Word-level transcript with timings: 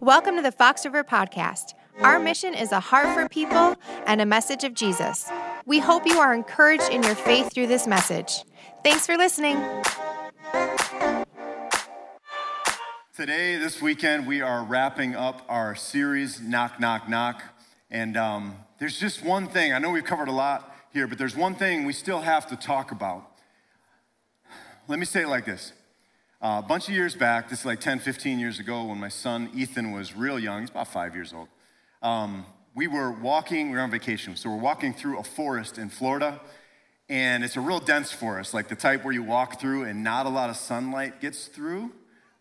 Welcome 0.00 0.36
to 0.36 0.42
the 0.42 0.50
Fox 0.50 0.86
River 0.86 1.04
Podcast. 1.04 1.74
Our 2.00 2.18
mission 2.18 2.54
is 2.54 2.72
a 2.72 2.80
heart 2.80 3.14
for 3.14 3.28
people 3.28 3.76
and 4.06 4.22
a 4.22 4.24
message 4.24 4.64
of 4.64 4.72
Jesus. 4.72 5.28
We 5.66 5.78
hope 5.78 6.06
you 6.06 6.18
are 6.18 6.32
encouraged 6.32 6.88
in 6.90 7.02
your 7.02 7.14
faith 7.14 7.52
through 7.52 7.66
this 7.66 7.86
message. 7.86 8.44
Thanks 8.82 9.04
for 9.04 9.18
listening. 9.18 9.58
Today, 13.14 13.58
this 13.58 13.82
weekend, 13.82 14.26
we 14.26 14.40
are 14.40 14.64
wrapping 14.64 15.14
up 15.14 15.44
our 15.50 15.74
series, 15.74 16.40
Knock, 16.40 16.80
Knock, 16.80 17.06
Knock. 17.06 17.42
And 17.90 18.16
um, 18.16 18.56
there's 18.78 18.98
just 18.98 19.22
one 19.22 19.48
thing, 19.48 19.74
I 19.74 19.78
know 19.78 19.90
we've 19.90 20.02
covered 20.02 20.28
a 20.28 20.32
lot 20.32 20.74
here, 20.94 21.08
but 21.08 21.18
there's 21.18 21.36
one 21.36 21.54
thing 21.54 21.84
we 21.84 21.92
still 21.92 22.22
have 22.22 22.46
to 22.46 22.56
talk 22.56 22.90
about. 22.90 23.30
Let 24.88 24.98
me 24.98 25.04
say 25.04 25.24
it 25.24 25.28
like 25.28 25.44
this 25.44 25.74
uh, 26.42 26.62
a 26.64 26.66
bunch 26.66 26.88
of 26.88 26.94
years 26.94 27.14
back, 27.14 27.50
this 27.50 27.60
is 27.60 27.66
like 27.66 27.80
10, 27.80 27.98
15 27.98 28.38
years 28.38 28.58
ago, 28.58 28.84
when 28.84 28.98
my 28.98 29.10
son 29.10 29.50
Ethan 29.54 29.92
was 29.92 30.16
real 30.16 30.38
young, 30.38 30.60
he's 30.62 30.70
about 30.70 30.88
five 30.88 31.14
years 31.14 31.34
old. 31.34 31.48
Um, 32.00 32.46
we 32.74 32.86
were 32.86 33.10
walking, 33.10 33.70
we 33.70 33.76
were 33.76 33.82
on 33.82 33.90
vacation, 33.90 34.36
so 34.36 34.48
we're 34.48 34.56
walking 34.56 34.94
through 34.94 35.18
a 35.18 35.22
forest 35.22 35.76
in 35.76 35.90
Florida, 35.90 36.40
and 37.10 37.44
it's 37.44 37.58
a 37.58 37.60
real 37.60 37.78
dense 37.78 38.10
forest, 38.10 38.54
like 38.54 38.68
the 38.68 38.74
type 38.74 39.04
where 39.04 39.12
you 39.12 39.22
walk 39.22 39.60
through 39.60 39.84
and 39.84 40.02
not 40.02 40.24
a 40.24 40.30
lot 40.30 40.48
of 40.48 40.56
sunlight 40.56 41.20
gets 41.20 41.44
through. 41.46 41.92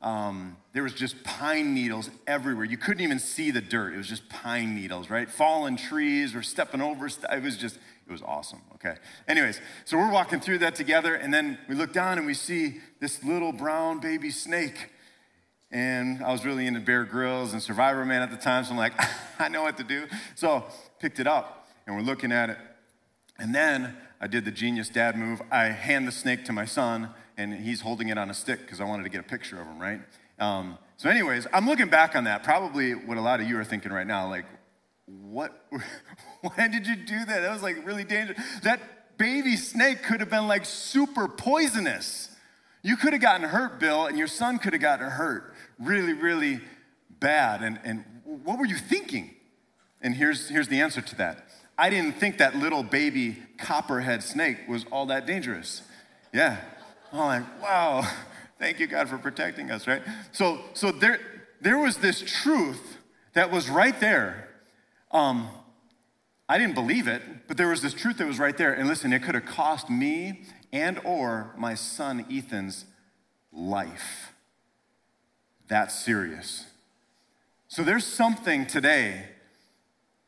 Um, 0.02 0.56
there 0.72 0.84
was 0.84 0.94
just 0.94 1.22
pine 1.26 1.73
needles 1.73 2.09
everywhere. 2.26 2.64
You 2.64 2.78
couldn't 2.78 3.04
even 3.04 3.20
see 3.20 3.52
the 3.52 3.59
dirt. 3.59 3.94
It 3.94 3.98
was 3.98 4.08
just 4.08 4.30
pine 4.30 4.76
needles, 4.76 5.09
right? 5.09 5.30
Fallen 5.30 5.76
trees 5.76 6.36
or 6.36 6.42
stepping 6.42 6.80
over. 6.80 7.08
It 7.08 7.44
was 7.44 7.58
just, 7.58 7.78
it 8.09 8.12
was 8.12 8.22
awesome, 8.23 8.62
okay? 8.76 8.95
Anyways, 9.27 9.62
so 9.86 9.98
we're 9.98 10.12
walking 10.12 10.40
through 10.40 10.59
that 10.59 10.76
together, 10.76 11.16
and 11.16 11.34
then 11.34 11.59
we 11.67 11.76
look 11.76 11.94
down 11.94 12.17
and 12.17 12.26
we 12.26 12.34
see 12.34 12.80
this 13.00 13.23
little 13.23 13.52
brown 13.52 14.00
baby 14.00 14.31
snake. 14.31 14.90
And 15.72 16.23
I 16.23 16.31
was 16.31 16.44
really 16.44 16.66
into 16.66 16.80
Bear 16.80 17.03
Grylls 17.03 17.53
and 17.53 17.62
Survivorman 17.62 18.22
at 18.22 18.31
the 18.31 18.38
time, 18.38 18.64
so 18.64 18.72
I'm 18.72 18.77
like, 18.77 18.94
I 19.40 19.48
know 19.48 19.62
what 19.62 19.78
to 19.78 19.84
do. 19.84 20.08
So 20.36 20.66
picked 21.00 21.19
it 21.19 21.28
up, 21.28 21.67
and 21.86 21.95
we're 21.95 22.02
looking 22.02 22.31
at 22.31 22.50
it. 22.50 22.58
And 23.38 23.53
then 23.53 23.95
I 24.19 24.28
did 24.28 24.44
the 24.44 24.52
genius 24.52 24.89
dad 24.89 25.16
move. 25.16 25.41
I 25.52 25.66
hand 25.66 26.08
the 26.08 26.12
snake 26.12 26.45
to 26.45 26.53
my 26.53 26.66
son, 26.66 27.09
and 27.38 27.53
he's 27.53 27.81
holding 27.81 28.09
it 28.09 28.17
on 28.17 28.30
a 28.30 28.34
stick 28.34 28.62
because 28.62 28.81
I 28.81 28.86
wanted 28.86 29.03
to 29.03 29.09
get 29.09 29.22
a 29.22 29.23
picture 29.23 29.62
of 29.62 29.67
him, 29.67 29.80
right? 29.80 30.02
Um, 30.39 30.78
so, 30.97 31.09
anyways, 31.09 31.45
I'm 31.53 31.67
looking 31.67 31.89
back 31.89 32.16
on 32.16 32.23
that. 32.23 32.44
Probably 32.44 32.94
what 32.94 33.17
a 33.17 33.22
lot 33.22 33.39
of 33.39 33.47
you 33.47 33.58
are 33.59 33.64
thinking 33.64 33.91
right 33.91 34.08
now, 34.08 34.28
like, 34.28 34.45
what? 35.22 35.66
Why 36.42 36.68
did 36.68 36.88
you 36.88 36.96
do 36.96 37.26
that? 37.26 37.42
That 37.42 37.52
was 37.52 37.64
like 37.64 37.86
really 37.86 38.04
dangerous. 38.04 38.40
That 38.64 39.18
baby 39.18 39.56
snake 39.56 40.04
could 40.04 40.20
have 40.20 40.30
been 40.30 40.48
like 40.48 40.66
super 40.66 41.28
poisonous. 41.28 42.30
You 42.82 42.96
could 42.96 43.14
have 43.14 43.22
gotten 43.22 43.48
hurt, 43.48 43.80
Bill, 43.80 44.06
and 44.06 44.18
your 44.18 44.28
son 44.28 44.58
could 44.58 44.74
have 44.74 44.82
gotten 44.82 45.10
hurt 45.10 45.54
really, 45.80 46.14
really 46.14 46.62
bad. 47.20 47.62
And, 47.62 47.80
and 47.84 48.06
what 48.24 48.58
were 48.58 48.66
you 48.66 48.78
thinking? 48.78 49.36
And 50.02 50.16
here's, 50.16 50.48
here's 50.48 50.68
the 50.68 50.80
answer 50.80 51.02
to 51.02 51.16
that. 51.18 51.46
I 51.78 51.90
didn't 51.90 52.14
think 52.14 52.38
that 52.38 52.56
little 52.56 52.84
baby 52.84 53.38
copperhead 53.58 54.24
snake 54.24 54.58
was 54.68 54.86
all 54.92 55.06
that 55.08 55.26
dangerous. 55.26 55.82
Yeah, 56.34 56.58
I'm 57.12 57.20
like, 57.20 57.62
wow, 57.62 58.06
thank 58.60 58.80
you, 58.80 58.88
God, 58.88 59.10
for 59.10 59.18
protecting 59.18 59.72
us, 59.72 59.88
right? 59.88 60.02
So, 60.32 60.60
so 60.74 60.92
there, 60.92 61.20
there 61.62 61.78
was 61.78 61.98
this 61.98 62.22
truth 62.22 62.98
that 63.34 63.52
was 63.52 63.70
right 63.70 63.98
there. 64.00 64.48
Um, 65.12 65.50
I 66.48 66.58
didn't 66.58 66.76
believe 66.76 67.08
it, 67.08 67.22
but 67.48 67.58
there 67.58 67.68
was 67.68 67.82
this 67.82 67.94
truth 67.94 68.18
that 68.18 68.28
was 68.28 68.40
right 68.40 68.58
there. 68.58 68.74
And 68.74 68.88
listen, 68.88 69.14
it 69.14 69.24
could 69.24 69.36
have 69.36 69.46
cost 69.46 69.90
me 69.90 70.44
and 70.72 71.00
or 71.04 71.54
my 71.58 71.76
son 71.76 72.26
Ethan's 72.32 72.86
life. 73.52 74.34
That's 75.68 75.94
serious. 75.94 76.66
So 77.68 77.84
there's 77.84 78.06
something 78.06 78.66
today 78.66 79.26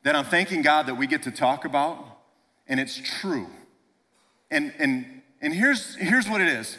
that 0.03 0.15
I'm 0.15 0.25
thanking 0.25 0.61
God 0.61 0.87
that 0.87 0.95
we 0.95 1.07
get 1.07 1.23
to 1.23 1.31
talk 1.31 1.65
about, 1.65 2.05
and 2.67 2.79
it's 2.79 2.97
true. 2.97 3.47
And, 4.49 4.73
and 4.79 5.21
and 5.41 5.53
here's, 5.53 5.95
here's 5.95 6.29
what 6.29 6.39
it 6.39 6.47
is 6.47 6.77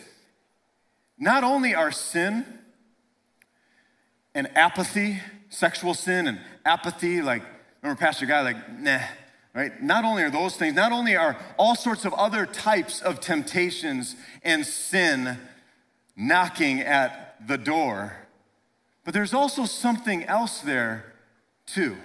not 1.19 1.45
only 1.45 1.75
are 1.75 1.93
sin 1.93 2.45
and 4.35 4.49
apathy, 4.57 5.21
sexual 5.51 5.95
sin 5.95 6.27
and 6.27 6.41
apathy, 6.65 7.21
like, 7.21 7.43
remember 7.82 8.00
Pastor 8.00 8.26
Guy, 8.26 8.41
like, 8.43 8.78
nah, 8.78 9.00
right? 9.54 9.82
Not 9.82 10.04
only 10.04 10.22
are 10.22 10.31
those 10.31 10.56
things, 10.56 10.75
not 10.75 10.93
only 10.93 11.16
are 11.16 11.37
all 11.59 11.75
sorts 11.75 12.04
of 12.04 12.12
other 12.15 12.47
types 12.47 13.00
of 13.00 13.20
temptations 13.20 14.16
and 14.43 14.65
sin 14.65 15.38
knocking 16.16 16.81
at 16.81 17.37
the 17.47 17.59
door, 17.59 18.16
but 19.04 19.15
there's 19.15 19.34
also 19.34 19.65
something 19.65 20.25
else 20.25 20.60
there 20.60 21.12
too. 21.66 21.97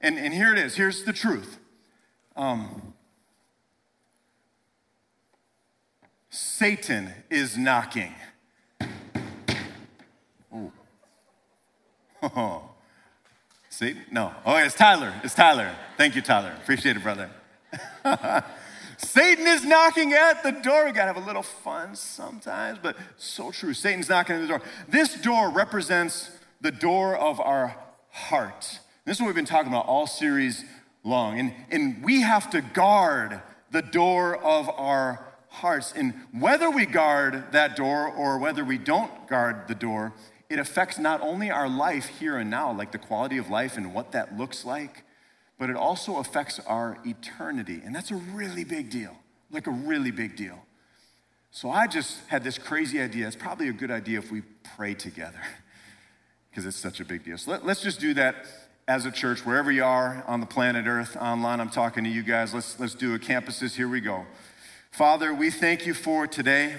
And, 0.00 0.18
and 0.18 0.32
here 0.32 0.52
it 0.52 0.58
is 0.58 0.76
here's 0.76 1.04
the 1.04 1.12
truth. 1.12 1.58
Um, 2.36 2.94
Satan 6.30 7.10
is 7.30 7.56
knocking. 7.58 8.14
Oh. 12.36 12.73
Satan? 13.74 14.04
No. 14.08 14.32
Oh, 14.46 14.56
it's 14.56 14.76
Tyler. 14.76 15.12
It's 15.24 15.34
Tyler. 15.34 15.74
Thank 15.96 16.14
you, 16.14 16.22
Tyler. 16.22 16.54
Appreciate 16.62 16.96
it, 16.96 17.02
brother. 17.02 17.28
Satan 18.98 19.48
is 19.48 19.64
knocking 19.64 20.12
at 20.12 20.44
the 20.44 20.52
door. 20.52 20.84
We 20.84 20.92
gotta 20.92 21.12
have 21.12 21.20
a 21.20 21.26
little 21.26 21.42
fun 21.42 21.96
sometimes, 21.96 22.78
but 22.80 22.96
so 23.16 23.50
true. 23.50 23.74
Satan's 23.74 24.08
knocking 24.08 24.36
at 24.36 24.42
the 24.42 24.46
door. 24.46 24.62
This 24.86 25.20
door 25.20 25.50
represents 25.50 26.30
the 26.60 26.70
door 26.70 27.16
of 27.16 27.40
our 27.40 27.76
heart. 28.10 28.78
This 29.04 29.16
is 29.16 29.20
what 29.20 29.26
we've 29.26 29.34
been 29.34 29.44
talking 29.44 29.72
about 29.72 29.86
all 29.86 30.06
series 30.06 30.64
long. 31.02 31.40
And, 31.40 31.52
and 31.72 32.04
we 32.04 32.20
have 32.20 32.50
to 32.50 32.60
guard 32.60 33.42
the 33.72 33.82
door 33.82 34.36
of 34.36 34.70
our 34.70 35.26
hearts. 35.48 35.92
And 35.96 36.14
whether 36.30 36.70
we 36.70 36.86
guard 36.86 37.50
that 37.50 37.74
door 37.74 38.06
or 38.06 38.38
whether 38.38 38.64
we 38.64 38.78
don't 38.78 39.26
guard 39.26 39.66
the 39.66 39.74
door, 39.74 40.12
it 40.54 40.60
affects 40.60 41.00
not 41.00 41.20
only 41.20 41.50
our 41.50 41.68
life 41.68 42.06
here 42.06 42.38
and 42.38 42.48
now, 42.48 42.72
like 42.72 42.92
the 42.92 42.98
quality 42.98 43.38
of 43.38 43.50
life 43.50 43.76
and 43.76 43.92
what 43.92 44.12
that 44.12 44.38
looks 44.38 44.64
like, 44.64 45.02
but 45.58 45.68
it 45.68 45.74
also 45.74 46.18
affects 46.18 46.60
our 46.60 46.96
eternity. 47.04 47.82
And 47.84 47.92
that's 47.92 48.12
a 48.12 48.16
really 48.16 48.62
big 48.62 48.88
deal, 48.88 49.16
like 49.50 49.66
a 49.66 49.72
really 49.72 50.12
big 50.12 50.36
deal. 50.36 50.64
So 51.50 51.72
I 51.72 51.88
just 51.88 52.20
had 52.28 52.44
this 52.44 52.56
crazy 52.56 53.00
idea. 53.00 53.26
It's 53.26 53.34
probably 53.34 53.68
a 53.68 53.72
good 53.72 53.90
idea 53.90 54.20
if 54.20 54.30
we 54.30 54.42
pray 54.76 54.94
together 54.94 55.40
because 56.50 56.66
it's 56.66 56.76
such 56.76 57.00
a 57.00 57.04
big 57.04 57.24
deal. 57.24 57.36
So 57.36 57.50
let, 57.50 57.64
us 57.64 57.82
just 57.82 57.98
do 57.98 58.14
that 58.14 58.46
as 58.86 59.06
a 59.06 59.10
church, 59.10 59.44
wherever 59.44 59.72
you 59.72 59.82
are 59.82 60.22
on 60.28 60.38
the 60.38 60.46
planet 60.46 60.86
Earth, 60.86 61.16
online. 61.16 61.60
I'm 61.60 61.68
talking 61.68 62.04
to 62.04 62.10
you 62.10 62.22
guys. 62.22 62.54
Let's, 62.54 62.78
let's 62.78 62.94
do 62.94 63.14
it. 63.14 63.22
Campuses, 63.22 63.74
here 63.74 63.88
we 63.88 64.00
go. 64.00 64.24
Father, 64.92 65.34
we 65.34 65.50
thank 65.50 65.84
you 65.84 65.94
for 65.94 66.28
today. 66.28 66.76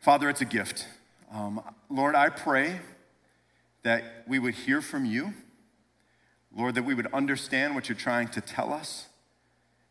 Father, 0.00 0.28
it's 0.28 0.40
a 0.40 0.44
gift. 0.44 0.88
Um, 1.32 1.60
Lord, 1.88 2.14
I 2.14 2.28
pray 2.28 2.80
that 3.82 4.24
we 4.26 4.38
would 4.38 4.54
hear 4.54 4.80
from 4.80 5.04
you. 5.04 5.34
Lord, 6.56 6.74
that 6.74 6.84
we 6.84 6.94
would 6.94 7.12
understand 7.12 7.74
what 7.74 7.88
you're 7.88 7.96
trying 7.96 8.28
to 8.28 8.40
tell 8.40 8.72
us. 8.72 9.06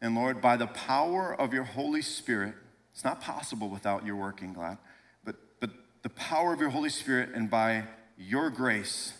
And 0.02 0.16
Lord, 0.16 0.42
by 0.42 0.58
the 0.58 0.68
power 0.68 1.34
of 1.34 1.54
your 1.54 1.64
Holy 1.64 2.02
Spirit, 2.02 2.56
it's 2.92 3.04
not 3.04 3.22
possible 3.22 3.70
without 3.70 4.06
your 4.06 4.16
working, 4.16 4.54
God, 4.54 4.78
but, 5.24 5.36
but 5.60 5.70
the 6.02 6.10
power 6.10 6.54
of 6.54 6.60
your 6.60 6.70
Holy 6.70 6.90
Spirit 6.90 7.30
and 7.36 7.50
by 7.50 7.84
your 8.18 8.50
grace, 8.50 9.14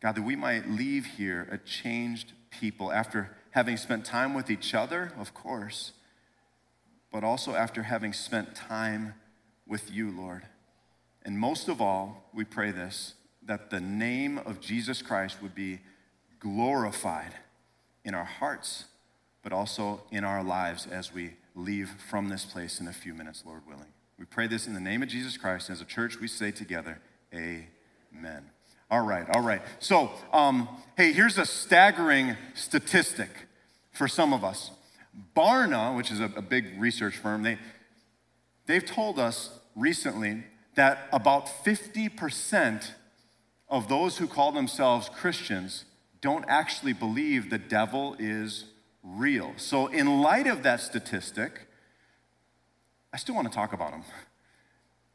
God, 0.00 0.14
that 0.14 0.22
we 0.22 0.36
might 0.36 0.68
leave 0.68 1.06
here 1.06 1.48
a 1.50 1.58
changed 1.58 2.32
people 2.50 2.92
after 2.92 3.36
having 3.50 3.76
spent 3.76 4.04
time 4.04 4.34
with 4.34 4.50
each 4.50 4.74
other, 4.74 5.12
of 5.18 5.32
course, 5.34 5.92
but 7.10 7.24
also 7.24 7.54
after 7.54 7.84
having 7.84 8.12
spent 8.12 8.54
time 8.54 9.14
with 9.66 9.90
you, 9.90 10.10
Lord. 10.10 10.42
And 11.26 11.36
most 11.36 11.68
of 11.68 11.82
all, 11.82 12.30
we 12.32 12.44
pray 12.44 12.70
this 12.70 13.14
that 13.42 13.70
the 13.70 13.80
name 13.80 14.38
of 14.38 14.60
Jesus 14.60 15.02
Christ 15.02 15.40
would 15.40 15.54
be 15.54 15.80
glorified 16.40 17.32
in 18.04 18.12
our 18.14 18.24
hearts, 18.24 18.86
but 19.42 19.52
also 19.52 20.02
in 20.10 20.24
our 20.24 20.42
lives 20.42 20.86
as 20.86 21.12
we 21.12 21.32
leave 21.54 21.90
from 22.08 22.28
this 22.28 22.44
place 22.44 22.80
in 22.80 22.88
a 22.88 22.92
few 22.92 23.14
minutes, 23.14 23.44
Lord 23.46 23.62
willing. 23.68 23.92
We 24.18 24.24
pray 24.24 24.48
this 24.48 24.66
in 24.66 24.74
the 24.74 24.80
name 24.80 25.02
of 25.02 25.08
Jesus 25.08 25.36
Christ. 25.36 25.70
As 25.70 25.80
a 25.80 25.84
church, 25.84 26.18
we 26.20 26.26
say 26.28 26.50
together, 26.50 27.00
Amen. 27.34 28.50
All 28.90 29.04
right, 29.04 29.28
all 29.30 29.42
right. 29.42 29.62
So, 29.78 30.10
um, 30.32 30.68
hey, 30.96 31.12
here's 31.12 31.38
a 31.38 31.46
staggering 31.46 32.36
statistic 32.54 33.30
for 33.92 34.08
some 34.08 34.32
of 34.32 34.44
us. 34.44 34.70
Barna, 35.36 35.96
which 35.96 36.10
is 36.10 36.20
a, 36.20 36.30
a 36.36 36.42
big 36.42 36.80
research 36.80 37.16
firm, 37.16 37.42
they, 37.42 37.58
they've 38.66 38.86
told 38.86 39.18
us 39.18 39.50
recently 39.74 40.44
that 40.76 41.08
about 41.12 41.46
50% 41.64 42.90
of 43.68 43.88
those 43.88 44.18
who 44.18 44.28
call 44.28 44.52
themselves 44.52 45.08
Christians 45.08 45.84
don't 46.20 46.44
actually 46.48 46.92
believe 46.92 47.50
the 47.50 47.58
devil 47.58 48.16
is 48.18 48.66
real. 49.02 49.52
So, 49.56 49.88
in 49.88 50.20
light 50.20 50.46
of 50.46 50.62
that 50.62 50.80
statistic, 50.80 51.66
I 53.12 53.16
still 53.16 53.34
want 53.34 53.48
to 53.48 53.54
talk 53.54 53.72
about 53.72 53.92
him. 53.92 54.02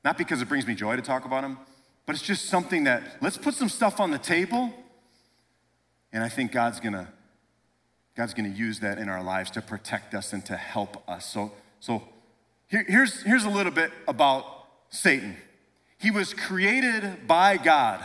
Not 0.03 0.17
because 0.17 0.41
it 0.41 0.49
brings 0.49 0.65
me 0.65 0.73
joy 0.73 0.95
to 0.95 1.01
talk 1.01 1.25
about 1.25 1.43
him, 1.43 1.57
but 2.05 2.15
it's 2.15 2.25
just 2.25 2.45
something 2.45 2.85
that 2.85 3.03
let's 3.21 3.37
put 3.37 3.53
some 3.53 3.69
stuff 3.69 3.99
on 3.99 4.11
the 4.11 4.17
table. 4.17 4.73
And 6.11 6.23
I 6.23 6.29
think 6.29 6.51
God's 6.51 6.79
gonna 6.79 7.07
God's 8.15 8.33
gonna 8.33 8.49
use 8.49 8.79
that 8.79 8.97
in 8.97 9.09
our 9.09 9.23
lives 9.23 9.51
to 9.51 9.61
protect 9.61 10.13
us 10.13 10.33
and 10.33 10.45
to 10.45 10.57
help 10.57 11.07
us. 11.09 11.25
So, 11.25 11.51
so 11.79 12.03
here, 12.67 12.85
here's, 12.87 13.21
here's 13.21 13.43
a 13.43 13.49
little 13.49 13.71
bit 13.71 13.91
about 14.07 14.45
Satan. 14.89 15.35
He 16.01 16.11
was 16.11 16.33
created 16.33 17.27
by 17.27 17.57
God. 17.57 18.03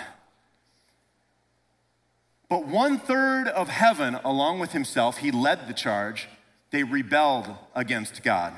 But 2.48 2.66
one 2.66 2.98
third 2.98 3.48
of 3.48 3.68
heaven, 3.68 4.16
along 4.22 4.60
with 4.60 4.72
himself, 4.72 5.18
he 5.18 5.30
led 5.30 5.66
the 5.66 5.74
charge. 5.74 6.28
They 6.70 6.84
rebelled 6.84 7.48
against 7.74 8.22
God. 8.22 8.52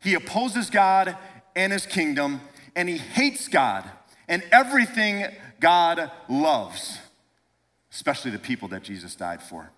He 0.00 0.14
opposes 0.14 0.70
God 0.70 1.16
and 1.54 1.72
his 1.72 1.86
kingdom, 1.86 2.40
and 2.74 2.88
he 2.88 2.98
hates 2.98 3.48
God 3.48 3.88
and 4.28 4.42
everything 4.50 5.26
God 5.60 6.10
loves, 6.28 6.98
especially 7.92 8.30
the 8.30 8.38
people 8.38 8.68
that 8.68 8.82
Jesus 8.82 9.14
died 9.14 9.42
for. 9.42 9.70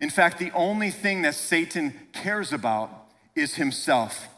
In 0.00 0.10
fact, 0.10 0.38
the 0.38 0.50
only 0.52 0.90
thing 0.90 1.22
that 1.22 1.34
Satan 1.34 1.94
cares 2.12 2.52
about 2.52 2.90
is 3.34 3.54
himself. 3.54 4.28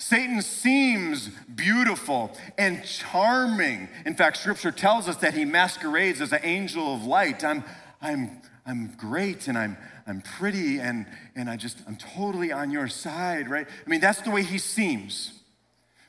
Satan 0.00 0.40
seems 0.42 1.28
beautiful 1.52 2.30
and 2.56 2.84
charming. 2.84 3.88
In 4.06 4.14
fact, 4.14 4.36
scripture 4.36 4.70
tells 4.70 5.08
us 5.08 5.16
that 5.16 5.34
he 5.34 5.44
masquerades 5.44 6.20
as 6.20 6.32
an 6.32 6.40
angel 6.44 6.94
of 6.94 7.04
light. 7.04 7.42
I'm, 7.42 7.64
I'm, 8.00 8.40
I'm 8.64 8.94
great 8.96 9.48
and 9.48 9.58
I'm, 9.58 9.76
I'm 10.06 10.22
pretty 10.22 10.78
and, 10.78 11.04
and 11.34 11.50
I 11.50 11.56
just, 11.56 11.82
I'm 11.88 11.96
totally 11.96 12.52
on 12.52 12.70
your 12.70 12.86
side, 12.86 13.50
right? 13.50 13.66
I 13.66 13.90
mean, 13.90 14.00
that's 14.00 14.20
the 14.20 14.30
way 14.30 14.44
he 14.44 14.58
seems. 14.58 15.32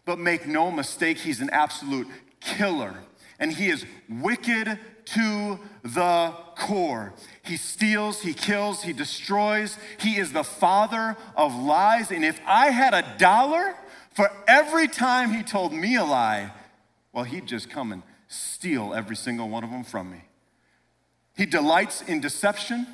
But 0.05 0.19
make 0.19 0.45
no 0.45 0.69
mistake, 0.69 1.17
he's 1.17 1.41
an 1.41 1.49
absolute 1.49 2.07
killer 2.41 2.93
and 3.39 3.51
he 3.51 3.69
is 3.69 3.85
wicked 4.09 4.77
to 5.05 5.59
the 5.81 6.33
core. 6.55 7.13
He 7.41 7.57
steals, 7.57 8.21
he 8.21 8.33
kills, 8.33 8.83
he 8.83 8.93
destroys. 8.93 9.77
He 9.99 10.17
is 10.17 10.33
the 10.33 10.43
father 10.43 11.17
of 11.35 11.55
lies. 11.55 12.11
And 12.11 12.23
if 12.23 12.39
I 12.45 12.67
had 12.67 12.93
a 12.93 13.17
dollar 13.17 13.75
for 14.13 14.29
every 14.47 14.87
time 14.87 15.33
he 15.33 15.41
told 15.41 15.73
me 15.73 15.95
a 15.95 16.03
lie, 16.03 16.51
well, 17.13 17.23
he'd 17.23 17.47
just 17.47 17.69
come 17.69 17.91
and 17.91 18.03
steal 18.27 18.93
every 18.93 19.15
single 19.15 19.49
one 19.49 19.63
of 19.63 19.71
them 19.71 19.83
from 19.83 20.11
me. 20.11 20.23
He 21.35 21.45
delights 21.45 22.01
in 22.01 22.19
deception. 22.19 22.85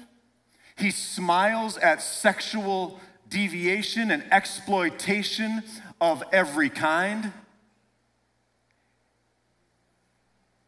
He 0.78 0.92
smiles 0.92 1.78
at 1.78 2.02
sexual 2.02 3.00
deviation 3.28 4.12
and 4.12 4.24
exploitation 4.32 5.64
of 6.00 6.24
every 6.32 6.70
kind. 6.70 7.34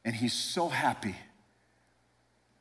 And 0.07 0.15
he's 0.15 0.31
so 0.31 0.69
happy 0.69 1.15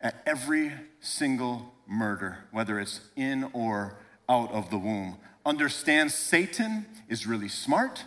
at 0.01 0.21
every 0.27 0.73
single 0.99 1.73
murder, 1.87 2.39
whether 2.51 2.81
it's 2.81 3.03
in 3.15 3.49
or 3.53 4.01
out 4.29 4.51
of 4.51 4.69
the 4.71 4.79
womb. 4.79 5.19
Understand 5.45 6.11
Satan 6.11 6.87
is 7.09 7.25
really 7.25 7.47
smart 7.47 8.03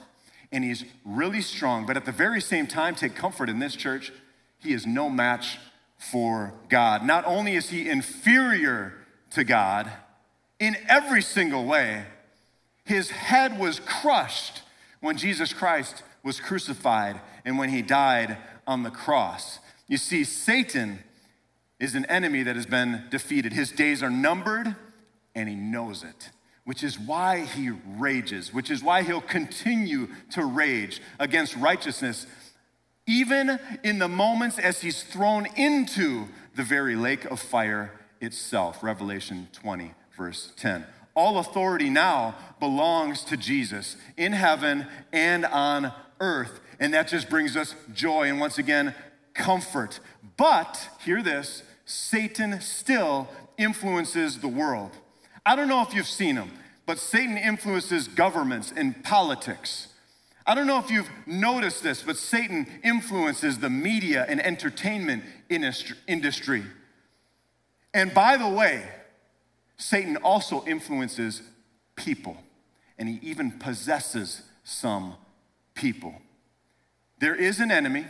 and 0.52 0.66
he's 0.66 0.84
really 1.06 1.40
strong, 1.40 1.86
but 1.86 1.96
at 1.96 2.04
the 2.04 2.12
very 2.12 2.42
same 2.42 2.68
time, 2.68 2.96
take 2.96 3.16
comfort 3.16 3.48
in 3.48 3.60
this 3.60 3.78
church, 3.78 4.12
he 4.58 4.74
is 4.74 4.86
no 4.86 5.10
match 5.10 5.58
for 5.98 6.54
God. 6.68 7.06
Not 7.06 7.24
only 7.24 7.56
is 7.56 7.70
he 7.70 7.88
inferior 7.88 8.94
to 9.32 9.46
God 9.46 9.90
in 10.60 10.76
every 10.90 11.22
single 11.22 11.64
way, 11.64 12.04
his 12.84 13.10
head 13.10 13.58
was 13.58 13.80
crushed 13.80 14.64
when 15.00 15.16
Jesus 15.16 15.54
Christ 15.54 16.04
was 16.24 16.42
crucified 16.42 17.22
and 17.46 17.58
when 17.58 17.70
he 17.70 17.82
died 17.82 18.38
on 18.70 18.84
the 18.84 18.92
cross. 18.92 19.58
You 19.88 19.98
see, 19.98 20.24
Satan 20.24 21.00
is 21.80 21.96
an 21.96 22.06
enemy 22.06 22.44
that 22.44 22.56
has 22.56 22.68
been 22.68 23.04
defeated. 23.10 23.52
His 23.52 23.72
days 23.72 24.04
are 24.04 24.12
numbered, 24.12 24.76
and 25.34 25.50
he 25.50 25.56
knows 25.56 26.04
it, 26.04 26.30
which 26.66 26.84
is 26.84 27.00
why 27.00 27.46
he 27.46 27.72
rages, 27.98 28.54
which 28.54 28.70
is 28.70 28.84
why 28.84 29.02
he'll 29.02 29.22
continue 29.22 30.08
to 30.34 30.46
rage 30.46 31.02
against 31.20 31.56
righteousness, 31.56 32.28
even 33.08 33.60
in 33.84 33.98
the 33.98 34.08
moments 34.08 34.60
as 34.60 34.82
he's 34.82 35.02
thrown 35.02 35.48
into 35.56 36.28
the 36.56 36.62
very 36.62 36.96
lake 36.96 37.26
of 37.26 37.40
fire 37.40 38.00
itself. 38.22 38.84
Revelation 38.84 39.48
20, 39.52 39.96
verse 40.16 40.54
10. 40.58 40.86
All 41.16 41.40
authority 41.40 41.90
now 41.90 42.36
belongs 42.60 43.24
to 43.24 43.36
Jesus 43.36 43.98
in 44.16 44.34
heaven 44.34 44.86
and 45.12 45.44
on 45.44 45.92
earth. 46.20 46.60
And 46.80 46.94
that 46.94 47.08
just 47.08 47.30
brings 47.30 47.58
us 47.58 47.76
joy 47.94 48.30
and 48.30 48.40
once 48.40 48.58
again, 48.58 48.96
comfort. 49.34 50.00
But, 50.38 50.90
hear 51.04 51.22
this 51.22 51.64
Satan 51.86 52.62
still 52.62 53.28
influences 53.58 54.40
the 54.40 54.48
world. 54.48 54.92
I 55.46 55.56
don't 55.56 55.68
know 55.68 55.82
if 55.82 55.94
you've 55.94 56.08
seen 56.08 56.36
him, 56.36 56.52
but 56.86 57.00
Satan 57.00 57.38
influences 57.38 58.08
governments 58.08 58.72
and 58.76 59.04
politics. 59.04 59.88
I 60.46 60.56
don't 60.56 60.68
know 60.68 60.80
if 60.80 60.90
you've 60.90 61.10
noticed 61.26 61.84
this, 61.84 62.02
but 62.02 62.18
Satan 62.18 62.66
influences 62.84 63.60
the 63.60 63.70
media 63.70 64.26
and 64.28 64.40
entertainment 64.44 65.24
industry. 65.50 66.64
And 67.94 68.14
by 68.14 68.38
the 68.38 68.48
way, 68.48 68.84
Satan 69.78 70.18
also 70.18 70.64
influences 70.66 71.42
people, 71.96 72.38
and 72.98 73.08
he 73.10 73.20
even 73.22 73.52
possesses 73.52 74.44
some 74.64 75.16
people. 75.74 76.16
There 77.20 77.36
is 77.36 77.60
an 77.60 77.72
enemy. 77.72 78.06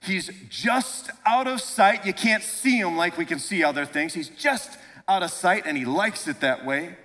He's 0.00 0.30
just 0.50 1.10
out 1.24 1.46
of 1.46 1.60
sight. 1.60 2.04
You 2.04 2.12
can't 2.12 2.42
see 2.42 2.78
him 2.78 2.96
like 2.96 3.16
we 3.16 3.24
can 3.24 3.38
see 3.38 3.64
other 3.64 3.86
things. 3.86 4.12
He's 4.12 4.28
just 4.28 4.78
out 5.08 5.22
of 5.22 5.30
sight 5.30 5.64
and 5.66 5.76
he 5.76 5.84
likes 5.84 6.28
it 6.28 6.40
that 6.40 6.64
way. 6.64 6.96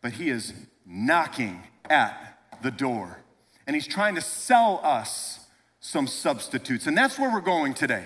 But 0.00 0.12
he 0.12 0.28
is 0.28 0.52
knocking 0.84 1.62
at 1.88 2.38
the 2.62 2.72
door 2.72 3.18
and 3.66 3.76
he's 3.76 3.86
trying 3.86 4.16
to 4.16 4.20
sell 4.20 4.80
us 4.82 5.46
some 5.80 6.06
substitutes. 6.06 6.86
And 6.86 6.98
that's 6.98 7.18
where 7.18 7.32
we're 7.32 7.40
going 7.40 7.74
today. 7.74 8.04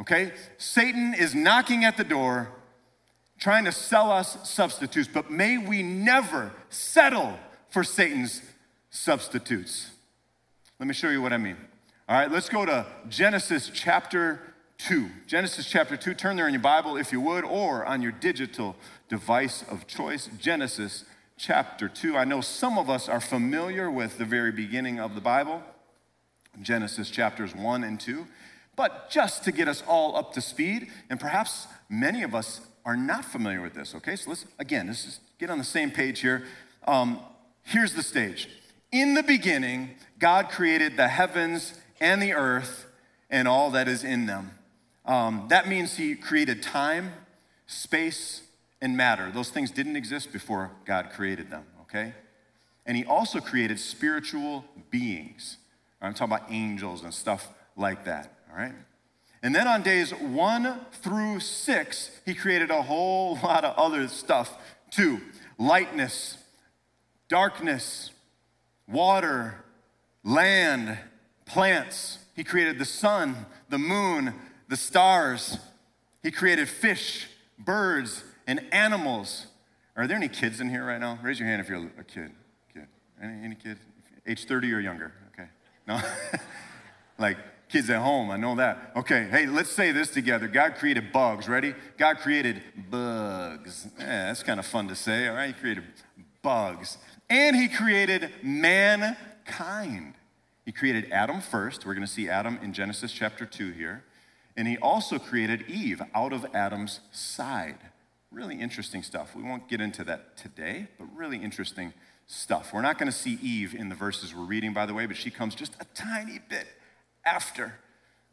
Okay? 0.00 0.32
Satan 0.56 1.14
is 1.14 1.34
knocking 1.34 1.84
at 1.84 1.96
the 1.96 2.04
door 2.04 2.50
trying 3.38 3.66
to 3.66 3.72
sell 3.72 4.10
us 4.10 4.48
substitutes, 4.48 5.08
but 5.12 5.30
may 5.30 5.58
we 5.58 5.82
never 5.82 6.52
settle 6.70 7.38
for 7.68 7.84
Satan's 7.84 8.40
substitutes. 8.88 9.90
Let 10.78 10.88
me 10.88 10.92
show 10.92 11.08
you 11.08 11.22
what 11.22 11.32
I 11.32 11.38
mean. 11.38 11.56
All 12.06 12.18
right, 12.18 12.30
let's 12.30 12.50
go 12.50 12.66
to 12.66 12.84
Genesis 13.08 13.70
chapter 13.72 14.40
2. 14.76 15.08
Genesis 15.26 15.66
chapter 15.66 15.96
2. 15.96 16.12
Turn 16.12 16.36
there 16.36 16.46
in 16.46 16.52
your 16.52 16.62
Bible 16.62 16.98
if 16.98 17.12
you 17.12 17.20
would, 17.22 17.44
or 17.44 17.86
on 17.86 18.02
your 18.02 18.12
digital 18.12 18.76
device 19.08 19.64
of 19.70 19.86
choice. 19.86 20.28
Genesis 20.38 21.06
chapter 21.38 21.88
2. 21.88 22.18
I 22.18 22.24
know 22.24 22.42
some 22.42 22.76
of 22.76 22.90
us 22.90 23.08
are 23.08 23.22
familiar 23.22 23.90
with 23.90 24.18
the 24.18 24.26
very 24.26 24.52
beginning 24.52 25.00
of 25.00 25.14
the 25.14 25.20
Bible, 25.22 25.62
Genesis 26.60 27.08
chapters 27.08 27.54
1 27.54 27.82
and 27.82 27.98
2. 27.98 28.26
But 28.76 29.08
just 29.08 29.44
to 29.44 29.52
get 29.52 29.68
us 29.68 29.82
all 29.88 30.14
up 30.14 30.34
to 30.34 30.42
speed, 30.42 30.88
and 31.08 31.18
perhaps 31.18 31.68
many 31.88 32.22
of 32.22 32.34
us 32.34 32.60
are 32.84 32.98
not 32.98 33.24
familiar 33.24 33.62
with 33.62 33.72
this, 33.72 33.94
okay? 33.94 34.14
So 34.14 34.28
let's, 34.28 34.44
again, 34.58 34.88
let's 34.88 35.06
just 35.06 35.20
get 35.38 35.48
on 35.48 35.56
the 35.56 35.64
same 35.64 35.90
page 35.90 36.20
here. 36.20 36.44
Um, 36.86 37.20
here's 37.62 37.94
the 37.94 38.02
stage. 38.02 38.50
In 38.92 39.14
the 39.14 39.22
beginning, 39.22 39.96
God 40.18 40.48
created 40.48 40.96
the 40.96 41.08
heavens 41.08 41.74
and 42.00 42.22
the 42.22 42.34
earth 42.34 42.86
and 43.30 43.48
all 43.48 43.70
that 43.72 43.88
is 43.88 44.04
in 44.04 44.26
them. 44.26 44.52
Um, 45.04 45.46
that 45.48 45.68
means 45.68 45.96
He 45.96 46.14
created 46.14 46.62
time, 46.62 47.12
space, 47.66 48.42
and 48.80 48.96
matter. 48.96 49.30
Those 49.32 49.50
things 49.50 49.70
didn't 49.70 49.96
exist 49.96 50.32
before 50.32 50.70
God 50.84 51.10
created 51.10 51.50
them, 51.50 51.64
okay? 51.82 52.12
And 52.84 52.96
He 52.96 53.04
also 53.04 53.40
created 53.40 53.78
spiritual 53.78 54.64
beings. 54.90 55.58
I'm 56.00 56.14
talking 56.14 56.34
about 56.34 56.50
angels 56.50 57.02
and 57.02 57.12
stuff 57.12 57.48
like 57.76 58.04
that, 58.04 58.32
all 58.50 58.58
right? 58.58 58.74
And 59.42 59.54
then 59.54 59.68
on 59.68 59.82
days 59.82 60.12
one 60.12 60.80
through 60.92 61.40
six, 61.40 62.10
He 62.24 62.34
created 62.34 62.70
a 62.70 62.82
whole 62.82 63.34
lot 63.42 63.64
of 63.64 63.76
other 63.76 64.08
stuff 64.08 64.56
too 64.90 65.20
lightness, 65.58 66.38
darkness, 67.28 68.10
water, 68.88 69.64
land, 70.24 70.98
plants. 71.44 72.18
He 72.34 72.44
created 72.44 72.78
the 72.78 72.84
sun, 72.84 73.46
the 73.68 73.78
moon, 73.78 74.34
the 74.68 74.76
stars. 74.76 75.58
He 76.22 76.30
created 76.30 76.68
fish, 76.68 77.28
birds, 77.58 78.24
and 78.46 78.60
animals. 78.72 79.46
Are 79.96 80.06
there 80.06 80.16
any 80.16 80.28
kids 80.28 80.60
in 80.60 80.68
here 80.68 80.84
right 80.84 81.00
now? 81.00 81.18
Raise 81.22 81.38
your 81.38 81.48
hand 81.48 81.60
if 81.60 81.68
you're 81.68 81.90
a 81.98 82.04
kid. 82.04 82.32
Kid. 82.72 82.86
Any, 83.22 83.44
any 83.44 83.54
kids? 83.54 83.80
Age 84.26 84.44
30 84.44 84.72
or 84.72 84.80
younger? 84.80 85.12
Okay. 85.32 85.48
No? 85.86 86.00
like 87.18 87.38
kids 87.68 87.88
at 87.90 88.02
home, 88.02 88.30
I 88.30 88.36
know 88.36 88.56
that. 88.56 88.92
Okay, 88.96 89.28
hey, 89.30 89.46
let's 89.46 89.70
say 89.70 89.92
this 89.92 90.10
together. 90.10 90.48
God 90.48 90.76
created 90.76 91.12
bugs. 91.12 91.48
Ready? 91.48 91.74
God 91.96 92.18
created 92.18 92.62
bugs. 92.90 93.88
Yeah, 93.98 94.26
that's 94.26 94.42
kind 94.42 94.60
of 94.60 94.66
fun 94.66 94.88
to 94.88 94.94
say, 94.94 95.28
all 95.28 95.36
right? 95.36 95.48
He 95.48 95.52
created 95.52 95.84
bugs. 96.42 96.98
And 97.28 97.56
he 97.56 97.68
created 97.68 98.30
mankind. 98.42 100.14
He 100.64 100.72
created 100.72 101.10
Adam 101.12 101.40
first. 101.40 101.86
We're 101.86 101.94
going 101.94 102.06
to 102.06 102.12
see 102.12 102.28
Adam 102.28 102.58
in 102.62 102.72
Genesis 102.72 103.12
chapter 103.12 103.46
2 103.46 103.72
here. 103.72 104.04
And 104.56 104.66
he 104.66 104.76
also 104.78 105.18
created 105.18 105.68
Eve 105.68 106.02
out 106.14 106.32
of 106.32 106.46
Adam's 106.54 107.00
side. 107.12 107.78
Really 108.30 108.60
interesting 108.60 109.02
stuff. 109.02 109.34
We 109.36 109.42
won't 109.42 109.68
get 109.68 109.80
into 109.80 110.02
that 110.04 110.36
today, 110.36 110.88
but 110.98 111.06
really 111.14 111.38
interesting 111.38 111.92
stuff. 112.26 112.72
We're 112.72 112.82
not 112.82 112.98
going 112.98 113.10
to 113.10 113.16
see 113.16 113.38
Eve 113.42 113.74
in 113.74 113.88
the 113.88 113.94
verses 113.94 114.34
we're 114.34 114.44
reading, 114.44 114.72
by 114.72 114.86
the 114.86 114.94
way, 114.94 115.06
but 115.06 115.16
she 115.16 115.30
comes 115.30 115.54
just 115.54 115.74
a 115.80 115.84
tiny 115.94 116.40
bit 116.48 116.66
after. 117.24 117.78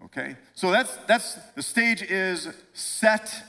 Okay? 0.05 0.35
So 0.55 0.71
that's 0.71 0.95
that's 1.07 1.35
the 1.55 1.62
stage 1.62 2.01
is 2.01 2.50
set. 2.73 3.43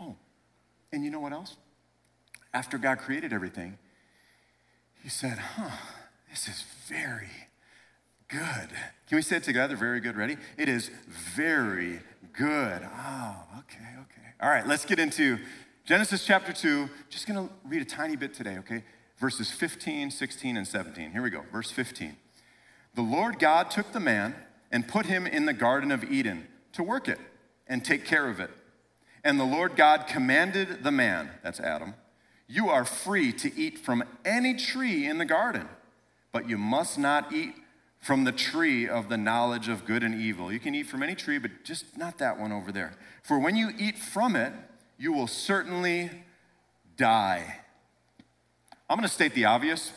Oh, 0.00 0.16
and 0.92 1.04
you 1.04 1.10
know 1.10 1.20
what 1.20 1.32
else? 1.32 1.56
After 2.52 2.78
God 2.78 2.98
created 2.98 3.32
everything, 3.32 3.78
he 5.02 5.08
said, 5.08 5.38
huh, 5.38 5.70
this 6.30 6.48
is 6.48 6.64
very 6.86 7.48
good. 8.28 8.68
Can 9.08 9.16
we 9.16 9.22
say 9.22 9.36
it 9.36 9.42
together? 9.42 9.76
Very 9.76 10.00
good. 10.00 10.16
Ready? 10.16 10.36
It 10.56 10.68
is 10.68 10.90
very 11.08 12.00
good. 12.32 12.82
Oh, 12.84 13.36
okay, 13.58 13.88
okay. 14.00 14.28
All 14.40 14.50
right, 14.50 14.66
let's 14.66 14.84
get 14.84 14.98
into 14.98 15.38
Genesis 15.84 16.24
chapter 16.24 16.52
2. 16.52 16.88
Just 17.08 17.26
going 17.26 17.48
to 17.48 17.54
read 17.64 17.82
a 17.82 17.86
tiny 17.86 18.16
bit 18.16 18.34
today, 18.34 18.58
okay? 18.58 18.84
Verses 19.18 19.50
15, 19.50 20.10
16, 20.10 20.56
and 20.56 20.66
17. 20.66 21.10
Here 21.10 21.22
we 21.22 21.30
go. 21.30 21.42
Verse 21.50 21.70
15. 21.70 22.16
The 22.94 23.02
Lord 23.02 23.38
God 23.38 23.70
took 23.70 23.92
the 23.92 24.00
man 24.00 24.34
and 24.70 24.86
put 24.86 25.06
him 25.06 25.26
in 25.26 25.46
the 25.46 25.52
Garden 25.52 25.90
of 25.90 26.04
Eden 26.04 26.46
to 26.72 26.82
work 26.82 27.08
it 27.08 27.18
and 27.66 27.84
take 27.84 28.04
care 28.04 28.28
of 28.28 28.40
it. 28.40 28.50
And 29.24 29.40
the 29.40 29.44
Lord 29.44 29.76
God 29.76 30.06
commanded 30.06 30.84
the 30.84 30.92
man, 30.92 31.30
that's 31.42 31.60
Adam, 31.60 31.94
you 32.48 32.70
are 32.70 32.84
free 32.84 33.32
to 33.32 33.54
eat 33.56 33.78
from 33.78 34.02
any 34.24 34.54
tree 34.54 35.06
in 35.06 35.18
the 35.18 35.26
garden, 35.26 35.68
but 36.32 36.48
you 36.48 36.56
must 36.56 36.98
not 36.98 37.32
eat 37.32 37.54
from 38.00 38.24
the 38.24 38.32
tree 38.32 38.88
of 38.88 39.08
the 39.08 39.18
knowledge 39.18 39.68
of 39.68 39.84
good 39.84 40.02
and 40.02 40.14
evil. 40.14 40.50
You 40.50 40.58
can 40.58 40.74
eat 40.74 40.86
from 40.86 41.02
any 41.02 41.14
tree, 41.14 41.38
but 41.38 41.64
just 41.64 41.98
not 41.98 42.18
that 42.18 42.38
one 42.38 42.52
over 42.52 42.72
there. 42.72 42.92
For 43.22 43.38
when 43.38 43.54
you 43.54 43.70
eat 43.78 43.98
from 43.98 44.34
it, 44.34 44.52
you 44.98 45.12
will 45.12 45.26
certainly 45.26 46.10
die. 46.96 47.56
I'm 48.88 48.96
going 48.96 49.06
to 49.06 49.12
state 49.12 49.34
the 49.34 49.44
obvious. 49.44 49.92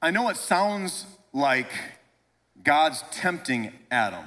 I 0.00 0.10
know 0.10 0.28
it 0.30 0.36
sounds 0.36 1.06
like 1.32 1.70
God's 2.64 3.04
tempting 3.10 3.72
Adam. 3.90 4.24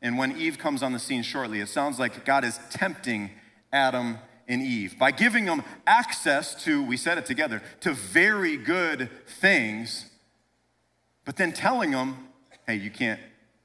And 0.00 0.16
when 0.16 0.36
Eve 0.36 0.58
comes 0.58 0.82
on 0.82 0.92
the 0.92 0.98
scene 0.98 1.22
shortly, 1.22 1.60
it 1.60 1.68
sounds 1.68 1.98
like 1.98 2.24
God 2.24 2.44
is 2.44 2.60
tempting 2.70 3.30
Adam 3.72 4.18
and 4.48 4.62
Eve 4.62 4.98
by 4.98 5.10
giving 5.10 5.44
them 5.44 5.62
access 5.86 6.54
to, 6.64 6.82
we 6.82 6.96
said 6.96 7.18
it 7.18 7.26
together, 7.26 7.62
to 7.80 7.92
very 7.92 8.56
good 8.56 9.10
things, 9.26 10.06
but 11.24 11.36
then 11.36 11.52
telling 11.52 11.90
them, 11.90 12.28
hey, 12.66 12.76
you 12.76 12.90
can't, 12.90 13.20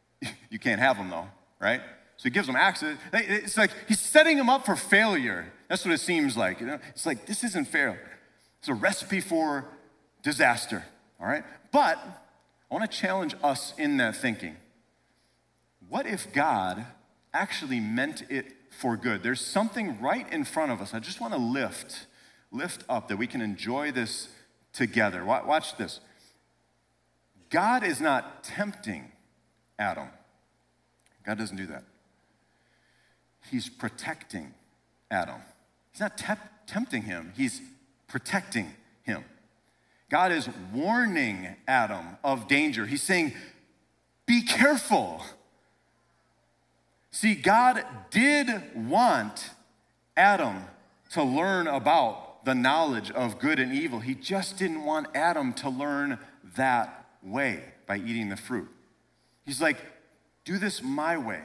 you 0.50 0.60
can't 0.60 0.82
have 0.82 0.98
them 0.98 1.10
though, 1.10 1.28
right? 1.60 1.82
So 2.18 2.26
he 2.26 2.30
gives 2.30 2.48
them 2.48 2.56
access. 2.56 2.98
It's 3.12 3.58
like 3.58 3.72
he's 3.88 4.00
setting 4.00 4.38
them 4.38 4.50
up 4.50 4.66
for 4.66 4.76
failure. 4.76 5.52
That's 5.68 5.84
what 5.84 5.94
it 5.94 6.00
seems 6.00 6.38
like. 6.38 6.60
You 6.60 6.68
know? 6.68 6.80
It's 6.90 7.06
like 7.06 7.26
this 7.26 7.44
isn't 7.44 7.68
fair. 7.68 8.00
It's 8.60 8.70
a 8.70 8.74
recipe 8.74 9.20
for 9.20 9.66
disaster. 10.22 10.86
All 11.20 11.28
right? 11.28 11.44
But 11.72 11.98
I 11.98 12.74
want 12.74 12.90
to 12.90 12.98
challenge 12.98 13.36
us 13.44 13.74
in 13.78 13.98
that 13.98 14.16
thinking. 14.16 14.56
What 15.90 16.06
if 16.06 16.32
God 16.32 16.86
actually 17.34 17.80
meant 17.80 18.24
it 18.30 18.48
for 18.70 18.98
good. 18.98 19.24
There's 19.24 19.42
something 19.42 20.00
right 20.00 20.32
in 20.32 20.44
front 20.44 20.72
of 20.72 20.82
us. 20.82 20.94
I 20.94 21.00
just 21.00 21.22
want 21.22 21.34
to 21.34 21.40
lift, 21.40 22.08
lift 22.52 22.84
up 22.90 23.08
that 23.08 23.18
we 23.18 23.28
can 23.28 23.42
enjoy 23.42 23.92
this 23.92 24.30
together. 24.72 25.24
Watch 25.24 25.78
this. 25.78 26.00
God 27.50 27.84
is 27.84 28.02
not 28.02 28.44
tempting 28.44 29.12
Adam. 29.78 30.08
God 31.26 31.38
doesn't 31.38 31.58
do 31.58 31.68
that. 31.68 31.84
He's 33.52 33.70
protecting 33.70 34.54
Adam. 35.12 35.42
He's 35.92 36.00
not 36.00 36.18
te- 36.18 36.34
tempting 36.66 37.04
him, 37.04 37.34
he's 37.36 37.62
protecting 38.08 38.74
him. 39.04 39.24
God 40.10 40.32
is 40.32 40.48
warning 40.74 41.56
Adam 41.68 42.18
of 42.24 42.48
danger. 42.48 42.86
He's 42.86 43.02
saying, 43.02 43.34
Be 44.26 44.44
careful. 44.44 45.24
See, 47.14 47.36
God 47.36 47.86
did 48.10 48.50
want 48.76 49.52
Adam 50.18 50.64
to 51.12 51.24
learn 51.24 51.68
about 51.68 52.44
the 52.44 52.56
knowledge 52.56 53.12
of 53.12 53.38
good 53.38 53.60
and 53.60 53.72
evil. 53.72 54.00
He 54.00 54.16
just 54.16 54.58
didn't 54.58 54.84
want 54.84 55.06
Adam 55.14 55.54
to 55.54 55.70
learn 55.70 56.18
that 56.56 57.06
way 57.22 57.66
by 57.86 57.98
eating 57.98 58.30
the 58.30 58.36
fruit. 58.36 58.68
He's 59.46 59.62
like, 59.62 59.78
do 60.44 60.58
this 60.58 60.82
my 60.82 61.16
way. 61.16 61.42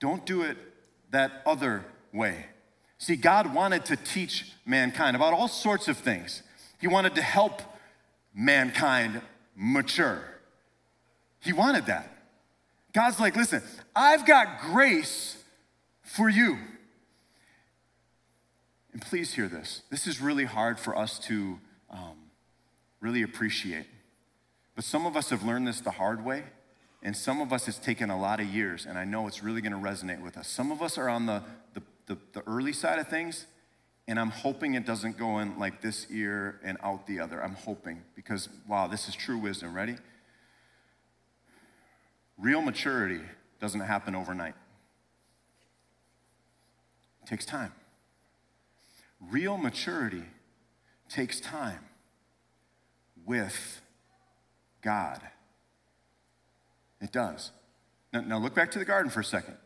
Don't 0.00 0.26
do 0.26 0.42
it 0.42 0.58
that 1.12 1.32
other 1.46 1.86
way. 2.12 2.44
See, 2.98 3.16
God 3.16 3.54
wanted 3.54 3.86
to 3.86 3.96
teach 3.96 4.52
mankind 4.66 5.16
about 5.16 5.32
all 5.32 5.48
sorts 5.48 5.88
of 5.88 5.96
things. 5.96 6.42
He 6.78 6.88
wanted 6.88 7.14
to 7.14 7.22
help 7.22 7.62
mankind 8.34 9.22
mature. 9.56 10.22
He 11.40 11.54
wanted 11.54 11.86
that. 11.86 12.09
God's 12.92 13.20
like, 13.20 13.36
listen, 13.36 13.62
I've 13.94 14.26
got 14.26 14.60
grace 14.60 15.36
for 16.02 16.28
you. 16.28 16.58
And 18.92 19.00
please 19.00 19.34
hear 19.34 19.48
this. 19.48 19.82
This 19.90 20.06
is 20.06 20.20
really 20.20 20.44
hard 20.44 20.78
for 20.78 20.96
us 20.96 21.18
to 21.20 21.58
um, 21.90 22.16
really 23.00 23.22
appreciate. 23.22 23.86
But 24.74 24.84
some 24.84 25.06
of 25.06 25.16
us 25.16 25.30
have 25.30 25.44
learned 25.44 25.68
this 25.68 25.80
the 25.80 25.92
hard 25.92 26.24
way, 26.24 26.44
and 27.02 27.16
some 27.16 27.40
of 27.40 27.52
us 27.52 27.68
it's 27.68 27.78
taken 27.78 28.10
a 28.10 28.20
lot 28.20 28.40
of 28.40 28.46
years, 28.46 28.86
and 28.86 28.98
I 28.98 29.04
know 29.04 29.26
it's 29.26 29.42
really 29.42 29.60
going 29.60 29.72
to 29.72 29.78
resonate 29.78 30.22
with 30.22 30.36
us. 30.36 30.48
Some 30.48 30.72
of 30.72 30.82
us 30.82 30.98
are 30.98 31.08
on 31.08 31.26
the, 31.26 31.42
the, 31.74 31.82
the, 32.06 32.18
the 32.32 32.42
early 32.48 32.72
side 32.72 32.98
of 32.98 33.08
things, 33.08 33.46
and 34.08 34.18
I'm 34.18 34.30
hoping 34.30 34.74
it 34.74 34.86
doesn't 34.86 35.18
go 35.18 35.38
in 35.38 35.58
like 35.58 35.82
this 35.82 36.06
ear 36.10 36.60
and 36.64 36.78
out 36.82 37.06
the 37.06 37.20
other. 37.20 37.42
I'm 37.42 37.54
hoping 37.54 38.02
because, 38.16 38.48
wow, 38.66 38.86
this 38.86 39.08
is 39.08 39.14
true 39.14 39.38
wisdom. 39.38 39.74
Ready? 39.74 39.96
Real 42.40 42.62
maturity 42.62 43.20
doesn't 43.60 43.80
happen 43.80 44.14
overnight, 44.14 44.54
it 47.22 47.28
takes 47.28 47.44
time. 47.44 47.72
Real 49.20 49.58
maturity 49.58 50.24
takes 51.10 51.40
time 51.40 51.84
with 53.26 53.82
God. 54.80 55.20
It 57.02 57.12
does. 57.12 57.50
Now, 58.12 58.22
now, 58.22 58.38
look 58.38 58.54
back 58.54 58.70
to 58.72 58.78
the 58.78 58.84
garden 58.84 59.10
for 59.10 59.20
a 59.20 59.24
second. 59.24 59.56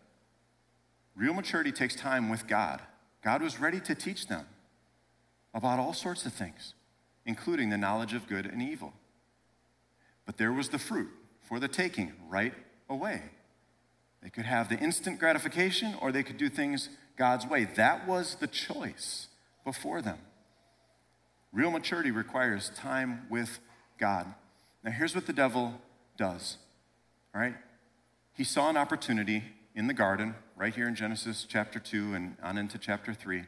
Real 1.15 1.35
maturity 1.35 1.71
takes 1.71 1.95
time 1.95 2.29
with 2.29 2.49
God. 2.49 2.83
God 3.23 3.43
was 3.43 3.61
ready 3.61 3.81
to 3.81 3.95
teach 3.95 4.27
them 4.27 4.47
about 5.55 5.79
all 5.79 5.93
sorts 5.93 6.27
of 6.27 6.33
things, 6.33 6.75
including 7.25 7.71
the 7.71 7.79
knowledge 7.79 8.13
of 8.13 8.27
good 8.27 8.47
and 8.47 8.61
evil. 8.61 8.93
But 10.27 10.37
there 10.37 10.53
was 10.53 10.71
the 10.71 10.79
fruit 10.79 11.11
for 11.43 11.61
the 11.61 11.69
taking 11.69 12.13
right 12.29 12.55
away. 12.89 13.23
They 14.23 14.31
could 14.31 14.47
have 14.47 14.69
the 14.69 14.79
instant 14.79 15.19
gratification 15.19 15.95
or 16.01 16.11
they 16.11 16.23
could 16.23 16.39
do 16.39 16.49
things 16.49 16.89
God's 17.17 17.47
way. 17.47 17.65
That 17.65 18.07
was 18.09 18.37
the 18.37 18.47
choice 18.47 19.29
before 19.65 20.03
them. 20.03 20.19
Real 21.53 21.71
maturity 21.71 22.11
requires 22.11 22.71
time 22.71 23.27
with 23.31 23.61
God. 23.99 24.27
Now, 24.83 24.91
here's 24.91 25.15
what 25.15 25.27
the 25.27 25.33
devil 25.33 25.81
does, 26.17 26.59
all 27.35 27.41
right? 27.41 27.55
He 28.33 28.45
saw 28.45 28.69
an 28.69 28.77
opportunity 28.77 29.45
in 29.75 29.87
the 29.87 29.95
garden, 29.95 30.35
right 30.57 30.75
here 30.75 30.89
in 30.89 30.95
Genesis 30.95 31.47
chapter 31.49 31.79
2 31.79 32.15
and 32.15 32.37
on 32.43 32.59
into 32.59 32.79
chapter 32.79 33.15
3, 33.15 33.45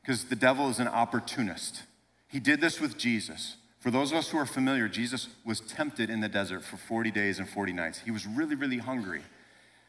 because 0.00 0.24
the 0.24 0.36
devil 0.36 0.68
is 0.70 0.78
an 0.78 0.88
opportunist. 0.88 1.82
He 2.28 2.40
did 2.40 2.60
this 2.60 2.80
with 2.80 2.96
Jesus. 2.96 3.56
For 3.86 3.92
those 3.92 4.10
of 4.10 4.18
us 4.18 4.30
who 4.30 4.38
are 4.38 4.46
familiar, 4.46 4.88
Jesus 4.88 5.28
was 5.44 5.60
tempted 5.60 6.10
in 6.10 6.18
the 6.18 6.28
desert 6.28 6.64
for 6.64 6.76
40 6.76 7.12
days 7.12 7.38
and 7.38 7.48
40 7.48 7.72
nights. 7.72 8.00
He 8.00 8.10
was 8.10 8.26
really, 8.26 8.56
really 8.56 8.78
hungry. 8.78 9.22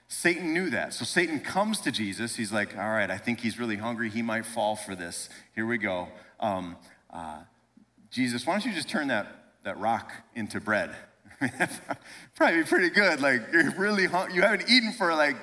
Satan 0.07 0.53
knew 0.53 0.69
that. 0.69 0.93
So 0.93 1.03
Satan 1.03 1.39
comes 1.39 1.81
to 1.81 1.91
Jesus. 1.91 2.35
He's 2.35 2.51
like, 2.51 2.77
All 2.77 2.91
right, 2.91 3.09
I 3.09 3.17
think 3.17 3.39
he's 3.39 3.57
really 3.57 3.77
hungry. 3.77 4.11
He 4.11 4.21
might 4.21 4.45
fall 4.45 4.75
for 4.75 4.93
this. 4.93 5.29
Here 5.55 5.65
we 5.65 5.79
go. 5.79 6.09
Um, 6.39 6.75
uh, 7.11 7.39
Jesus, 8.11 8.45
why 8.45 8.53
don't 8.53 8.65
you 8.65 8.71
just 8.71 8.87
turn 8.87 9.07
that, 9.07 9.25
that 9.63 9.79
rock 9.79 10.11
into 10.35 10.61
bread? 10.61 10.95
Probably 12.35 12.65
pretty 12.65 12.91
good. 12.91 13.19
Like, 13.19 13.47
you're 13.51 13.71
really 13.71 14.05
hungry. 14.05 14.35
You 14.35 14.43
haven't 14.43 14.69
eaten 14.69 14.91
for 14.91 15.15
like 15.15 15.37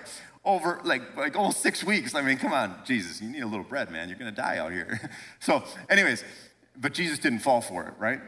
over 0.44 0.80
like 0.84 1.16
like 1.16 1.34
almost 1.34 1.60
six 1.60 1.82
weeks. 1.82 2.14
I 2.14 2.22
mean, 2.22 2.36
come 2.36 2.52
on, 2.52 2.76
Jesus, 2.84 3.20
you 3.20 3.28
need 3.28 3.42
a 3.42 3.48
little 3.48 3.64
bread, 3.64 3.90
man. 3.90 4.08
You're 4.08 4.18
gonna 4.18 4.30
die 4.30 4.58
out 4.58 4.70
here. 4.70 5.10
so, 5.40 5.64
anyways, 5.90 6.22
but 6.76 6.94
Jesus 6.94 7.18
didn't 7.18 7.40
fall 7.40 7.60
for 7.60 7.88
it, 7.88 7.94
right? 7.98 8.20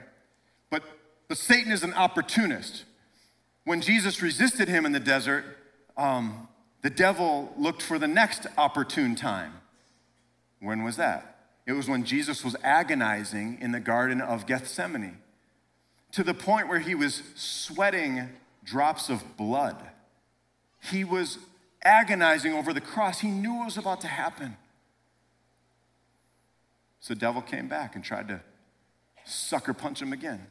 But, 1.29 1.39
Satan 1.39 1.73
is 1.73 1.83
an 1.83 1.95
opportunist. 1.95 2.85
When 3.65 3.81
Jesus 3.81 4.23
resisted 4.23 4.69
him 4.69 4.87
in 4.87 4.93
the 4.93 5.01
desert, 5.01 5.45
um, 5.97 6.49
the 6.83 6.91
devil 6.91 7.53
looked 7.59 7.83
for 7.83 7.99
the 7.99 8.07
next 8.07 8.47
opportune 8.57 9.17
time. 9.17 9.55
When 10.61 10.85
was 10.85 10.97
that? 10.97 11.37
It 11.67 11.73
was 11.73 11.89
when 11.89 12.05
Jesus 12.05 12.45
was 12.45 12.55
agonizing 12.63 13.59
in 13.61 13.73
the 13.73 13.81
Garden 13.81 14.21
of 14.21 14.47
Gethsemane 14.47 15.19
to 16.13 16.23
the 16.23 16.35
point 16.35 16.69
where 16.69 16.79
he 16.79 16.95
was 16.95 17.23
sweating 17.35 18.29
drops 18.65 19.09
of 19.09 19.37
blood. 19.37 19.77
He 20.81 21.03
was 21.03 21.39
agonizing 21.83 22.53
over 22.53 22.73
the 22.73 22.81
cross. 22.81 23.21
He 23.21 23.29
knew 23.29 23.63
it 23.63 23.65
was 23.65 23.77
about 23.77 24.01
to 24.03 24.07
happen. 24.07 24.57
So 27.01 27.15
the 27.15 27.21
devil 27.21 27.43
came 27.43 27.69
back 27.69 27.95
and 27.95 28.05
tried 28.05 28.29
to 28.29 28.41
sucker 29.25 29.75
punch 29.75 30.01
him 30.01 30.13
again. 30.13 30.47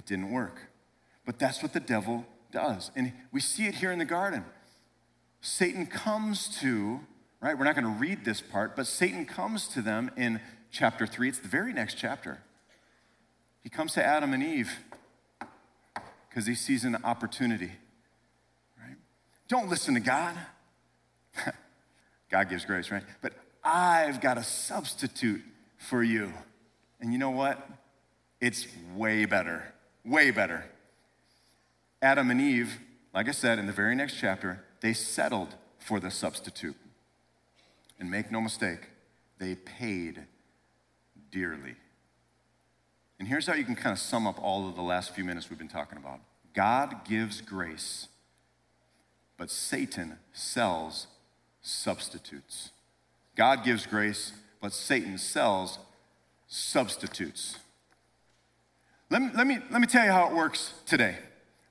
It 0.00 0.06
didn't 0.06 0.30
work. 0.30 0.62
But 1.26 1.38
that's 1.38 1.62
what 1.62 1.74
the 1.74 1.80
devil 1.80 2.24
does. 2.50 2.90
And 2.96 3.12
we 3.32 3.40
see 3.40 3.66
it 3.66 3.74
here 3.74 3.92
in 3.92 3.98
the 3.98 4.06
garden. 4.06 4.46
Satan 5.42 5.84
comes 5.84 6.58
to, 6.60 7.00
right? 7.42 7.58
We're 7.58 7.66
not 7.66 7.74
going 7.74 7.84
to 7.84 8.00
read 8.00 8.24
this 8.24 8.40
part, 8.40 8.76
but 8.76 8.86
Satan 8.86 9.26
comes 9.26 9.68
to 9.68 9.82
them 9.82 10.10
in 10.16 10.40
chapter 10.70 11.06
3. 11.06 11.28
It's 11.28 11.38
the 11.38 11.48
very 11.48 11.74
next 11.74 11.98
chapter. 11.98 12.38
He 13.62 13.68
comes 13.68 13.92
to 13.92 14.02
Adam 14.02 14.32
and 14.32 14.42
Eve 14.42 14.72
because 16.30 16.46
he 16.46 16.54
sees 16.54 16.82
an 16.84 16.96
opportunity. 17.04 17.72
Right? 18.80 18.96
Don't 19.48 19.68
listen 19.68 19.92
to 19.92 20.00
God. 20.00 20.34
God 22.30 22.48
gives 22.48 22.64
grace, 22.64 22.90
right? 22.90 23.02
But 23.20 23.34
I've 23.62 24.22
got 24.22 24.38
a 24.38 24.44
substitute 24.44 25.42
for 25.76 26.02
you. 26.02 26.32
And 27.02 27.12
you 27.12 27.18
know 27.18 27.32
what? 27.32 27.68
It's 28.40 28.66
way 28.96 29.26
better. 29.26 29.74
Way 30.04 30.30
better. 30.30 30.64
Adam 32.02 32.30
and 32.30 32.40
Eve, 32.40 32.78
like 33.12 33.28
I 33.28 33.32
said 33.32 33.58
in 33.58 33.66
the 33.66 33.72
very 33.72 33.94
next 33.94 34.18
chapter, 34.18 34.64
they 34.80 34.92
settled 34.92 35.54
for 35.78 36.00
the 36.00 36.10
substitute. 36.10 36.76
And 37.98 38.10
make 38.10 38.30
no 38.30 38.40
mistake, 38.40 38.88
they 39.38 39.54
paid 39.54 40.24
dearly. 41.30 41.76
And 43.18 43.28
here's 43.28 43.46
how 43.46 43.54
you 43.54 43.64
can 43.64 43.76
kind 43.76 43.92
of 43.92 43.98
sum 43.98 44.26
up 44.26 44.42
all 44.42 44.66
of 44.66 44.76
the 44.76 44.82
last 44.82 45.14
few 45.14 45.24
minutes 45.24 45.50
we've 45.50 45.58
been 45.58 45.68
talking 45.68 45.98
about 45.98 46.20
God 46.54 47.04
gives 47.04 47.42
grace, 47.42 48.08
but 49.36 49.50
Satan 49.50 50.18
sells 50.32 51.06
substitutes. 51.62 52.70
God 53.36 53.64
gives 53.64 53.86
grace, 53.86 54.32
but 54.60 54.72
Satan 54.72 55.18
sells 55.18 55.78
substitutes. 56.48 57.58
Let 59.10 59.22
me, 59.22 59.30
let, 59.34 59.46
me, 59.46 59.58
let 59.70 59.80
me 59.80 59.86
tell 59.86 60.04
you 60.04 60.12
how 60.12 60.28
it 60.28 60.34
works 60.34 60.72
today. 60.86 61.16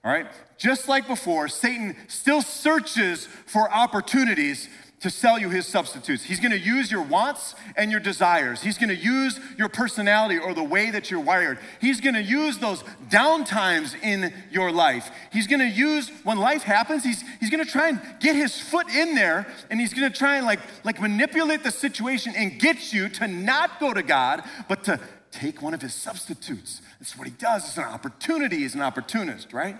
All 0.03 0.11
right? 0.11 0.27
Just 0.57 0.87
like 0.87 1.07
before, 1.07 1.47
Satan 1.47 1.95
still 2.07 2.41
searches 2.41 3.27
for 3.45 3.71
opportunities 3.71 4.67
to 4.99 5.09
sell 5.09 5.39
you 5.39 5.49
his 5.49 5.65
substitutes. 5.65 6.23
He's 6.23 6.41
gonna 6.41 6.55
use 6.55 6.91
your 6.91 7.01
wants 7.01 7.55
and 7.77 7.89
your 7.89 8.01
desires. 8.01 8.61
He's 8.61 8.77
gonna 8.77 8.93
use 8.93 9.39
your 9.57 9.69
personality 9.69 10.37
or 10.37 10.53
the 10.53 10.63
way 10.63 10.91
that 10.91 11.09
you're 11.09 11.21
wired. 11.21 11.57
He's 11.79 12.01
gonna 12.01 12.19
use 12.19 12.57
those 12.57 12.83
downtimes 13.09 13.95
in 14.03 14.33
your 14.51 14.71
life. 14.71 15.09
He's 15.31 15.47
gonna 15.47 15.63
use 15.63 16.11
when 16.23 16.37
life 16.37 16.63
happens, 16.63 17.03
he's, 17.03 17.23
he's 17.39 17.49
gonna 17.49 17.63
try 17.63 17.89
and 17.89 18.01
get 18.19 18.35
his 18.35 18.59
foot 18.59 18.89
in 18.93 19.15
there 19.15 19.47
and 19.69 19.79
he's 19.79 19.93
gonna 19.93 20.09
try 20.09 20.35
and 20.35 20.45
like, 20.45 20.59
like 20.83 20.99
manipulate 20.99 21.63
the 21.63 21.71
situation 21.71 22.33
and 22.35 22.59
get 22.59 22.91
you 22.91 23.07
to 23.07 23.27
not 23.27 23.79
go 23.79 23.93
to 23.93 24.03
God, 24.03 24.43
but 24.67 24.83
to 24.83 24.99
take 25.31 25.61
one 25.61 25.73
of 25.73 25.81
his 25.81 25.93
substitutes. 25.93 26.81
That's 26.99 27.17
what 27.17 27.27
he 27.27 27.33
does. 27.33 27.65
It's 27.65 27.77
an 27.77 27.83
opportunity. 27.83 28.57
He's 28.57 28.75
an 28.75 28.81
opportunist, 28.81 29.53
right? 29.53 29.77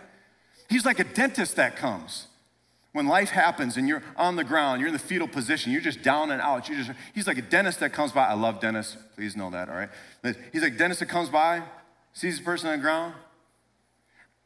He's 0.69 0.85
like 0.85 0.99
a 0.99 1.03
dentist 1.03 1.55
that 1.55 1.75
comes. 1.75 2.27
When 2.91 3.07
life 3.07 3.29
happens 3.29 3.77
and 3.77 3.87
you're 3.87 4.03
on 4.17 4.35
the 4.35 4.43
ground, 4.43 4.81
you're 4.81 4.87
in 4.87 4.93
the 4.93 4.99
fetal 4.99 5.27
position, 5.27 5.71
you're 5.71 5.81
just 5.81 6.01
down 6.01 6.31
and 6.31 6.41
out. 6.41 6.69
you 6.69 6.75
just, 6.75 6.91
he's 7.13 7.27
like 7.27 7.37
a 7.37 7.43
dentist 7.43 7.79
that 7.81 7.93
comes 7.93 8.11
by. 8.11 8.25
I 8.27 8.33
love 8.33 8.59
dentists. 8.59 8.97
Please 9.15 9.35
know 9.35 9.49
that, 9.51 9.69
all 9.69 9.75
right? 9.75 9.89
He's 10.51 10.63
like 10.63 10.73
a 10.73 10.77
dentist 10.77 11.01
that 11.01 11.07
comes 11.07 11.29
by, 11.29 11.61
sees 12.13 12.39
the 12.39 12.43
person 12.43 12.69
on 12.69 12.77
the 12.77 12.81
ground, 12.81 13.13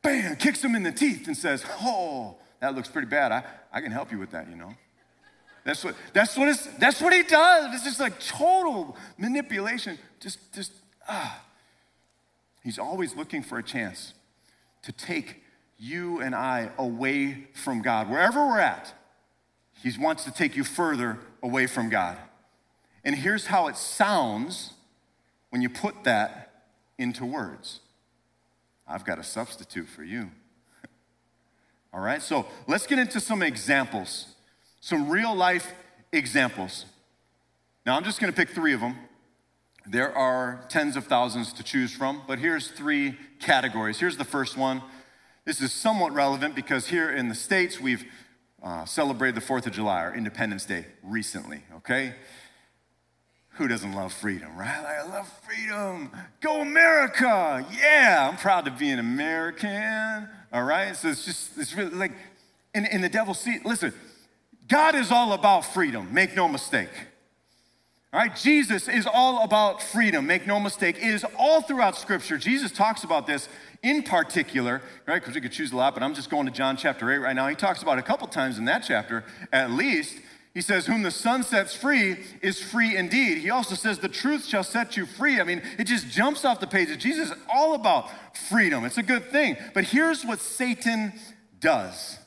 bam, 0.01 0.35
kicks 0.35 0.61
him 0.61 0.75
in 0.75 0.83
the 0.83 0.91
teeth 0.91 1.27
and 1.27 1.37
says, 1.37 1.63
Oh, 1.81 2.35
that 2.59 2.75
looks 2.75 2.89
pretty 2.89 3.07
bad. 3.07 3.31
I, 3.31 3.43
I 3.71 3.81
can 3.81 3.91
help 3.91 4.11
you 4.11 4.19
with 4.19 4.31
that, 4.31 4.49
you 4.49 4.55
know? 4.55 4.73
That's 5.63 5.83
what, 5.83 5.95
that's, 6.11 6.37
what 6.37 6.49
it's, 6.49 6.65
that's 6.77 7.01
what 7.01 7.13
he 7.13 7.23
does. 7.23 7.73
It's 7.73 7.85
just 7.85 7.99
like 7.99 8.19
total 8.19 8.97
manipulation. 9.17 9.97
Just, 10.19 10.53
just, 10.53 10.73
ah. 11.07 11.41
He's 12.63 12.79
always 12.79 13.13
looking 13.15 13.43
for 13.43 13.57
a 13.57 13.63
chance 13.63 14.13
to 14.83 14.93
take 14.93 15.43
you 15.77 16.21
and 16.21 16.33
I 16.33 16.69
away 16.77 17.47
from 17.53 17.81
God. 17.81 18.09
Wherever 18.09 18.45
we're 18.47 18.59
at, 18.59 18.93
He 19.81 19.91
wants 19.99 20.23
to 20.23 20.31
take 20.31 20.55
you 20.55 20.63
further 20.63 21.19
away 21.41 21.67
from 21.67 21.89
God. 21.89 22.17
And 23.03 23.15
here's 23.15 23.47
how 23.47 23.67
it 23.67 23.75
sounds 23.75 24.73
when 25.49 25.61
you 25.61 25.69
put 25.69 26.05
that 26.05 26.63
into 26.97 27.25
words 27.25 27.81
I've 28.87 29.05
got 29.05 29.19
a 29.19 29.23
substitute 29.23 29.87
for 29.87 30.03
you. 30.03 30.29
All 31.93 32.01
right, 32.01 32.21
so 32.21 32.45
let's 32.67 32.87
get 32.87 32.99
into 32.99 33.19
some 33.19 33.41
examples, 33.41 34.35
some 34.79 35.09
real 35.09 35.35
life 35.35 35.73
examples. 36.11 36.85
Now, 37.85 37.97
I'm 37.97 38.03
just 38.03 38.19
to 38.31 38.35
pick 38.35 38.49
three 38.49 38.73
of 38.73 38.79
them. 38.79 38.95
There 39.85 40.15
are 40.15 40.65
tens 40.69 40.95
of 40.95 41.05
thousands 41.07 41.51
to 41.53 41.63
choose 41.63 41.93
from, 41.93 42.21
but 42.27 42.39
here's 42.39 42.69
three 42.69 43.17
categories. 43.39 43.99
Here's 43.99 44.17
the 44.17 44.23
first 44.23 44.57
one 44.57 44.81
this 45.45 45.59
is 45.59 45.73
somewhat 45.73 46.13
relevant 46.13 46.55
because 46.55 46.87
here 46.87 47.09
in 47.11 47.27
the 47.27 47.35
States, 47.35 47.79
we've 47.79 48.05
uh, 48.63 48.85
celebrated 48.85 49.35
the 49.35 49.45
4th 49.45 49.65
of 49.65 49.73
July, 49.73 50.03
or 50.03 50.15
Independence 50.15 50.65
Day, 50.65 50.85
recently, 51.03 51.63
okay? 51.75 52.15
Who 53.55 53.67
doesn't 53.67 53.91
love 53.91 54.13
freedom, 54.13 54.55
right? 54.57 54.69
I 54.69 55.03
love 55.03 55.29
freedom. 55.45 56.11
Go 56.39 56.61
America. 56.61 57.65
Yeah, 57.77 58.29
I'm 58.31 58.37
proud 58.37 58.63
to 58.65 58.71
be 58.71 58.89
an 58.89 58.99
American, 58.99 60.29
all 60.53 60.63
right? 60.63 60.95
So 60.95 61.09
it's 61.09 61.25
just, 61.25 61.57
it's 61.57 61.75
really 61.75 61.91
like, 61.91 62.13
in, 62.73 62.85
in 62.85 63.01
the 63.01 63.09
devil's 63.09 63.39
seat, 63.39 63.65
listen, 63.65 63.93
God 64.69 64.95
is 64.95 65.11
all 65.11 65.33
about 65.33 65.65
freedom, 65.65 66.13
make 66.13 66.35
no 66.37 66.47
mistake. 66.47 66.89
All 68.13 68.19
right, 68.19 68.35
Jesus 68.35 68.87
is 68.87 69.07
all 69.11 69.43
about 69.43 69.81
freedom, 69.81 70.27
make 70.27 70.45
no 70.45 70.59
mistake. 70.59 70.97
It 70.97 71.15
is 71.15 71.25
all 71.35 71.63
throughout 71.63 71.97
Scripture. 71.97 72.37
Jesus 72.37 72.71
talks 72.71 73.03
about 73.03 73.25
this 73.25 73.49
in 73.81 74.03
particular, 74.03 74.83
right? 75.07 75.19
Because 75.19 75.33
we 75.33 75.41
could 75.41 75.51
choose 75.51 75.71
a 75.71 75.75
lot, 75.75 75.95
but 75.95 76.03
I'm 76.03 76.13
just 76.13 76.29
going 76.29 76.45
to 76.45 76.51
John 76.51 76.77
chapter 76.77 77.11
8 77.11 77.17
right 77.17 77.35
now. 77.35 77.47
He 77.47 77.55
talks 77.55 77.81
about 77.81 77.97
a 77.97 78.03
couple 78.03 78.27
times 78.27 78.59
in 78.59 78.65
that 78.65 78.83
chapter, 78.87 79.23
at 79.51 79.71
least. 79.71 80.15
He 80.53 80.61
says, 80.61 80.85
Whom 80.85 81.01
the 81.01 81.09
Son 81.09 81.41
sets 81.41 81.75
free 81.75 82.17
is 82.43 82.61
free 82.61 82.95
indeed. 82.95 83.39
He 83.39 83.49
also 83.49 83.73
says, 83.73 83.97
The 83.97 84.09
truth 84.09 84.45
shall 84.45 84.63
set 84.63 84.95
you 84.95 85.07
free. 85.07 85.41
I 85.41 85.43
mean, 85.43 85.63
it 85.79 85.85
just 85.85 86.07
jumps 86.07 86.45
off 86.45 86.59
the 86.59 86.67
page. 86.67 86.95
Jesus 86.99 87.31
is 87.31 87.37
all 87.51 87.73
about 87.73 88.11
freedom. 88.37 88.85
It's 88.85 88.99
a 88.99 89.03
good 89.03 89.31
thing. 89.31 89.57
But 89.73 89.85
here's 89.85 90.23
what 90.23 90.39
Satan 90.39 91.13
does 91.59 92.19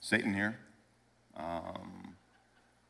Satan 0.00 0.32
here. 0.32 0.56
Um, 1.36 2.16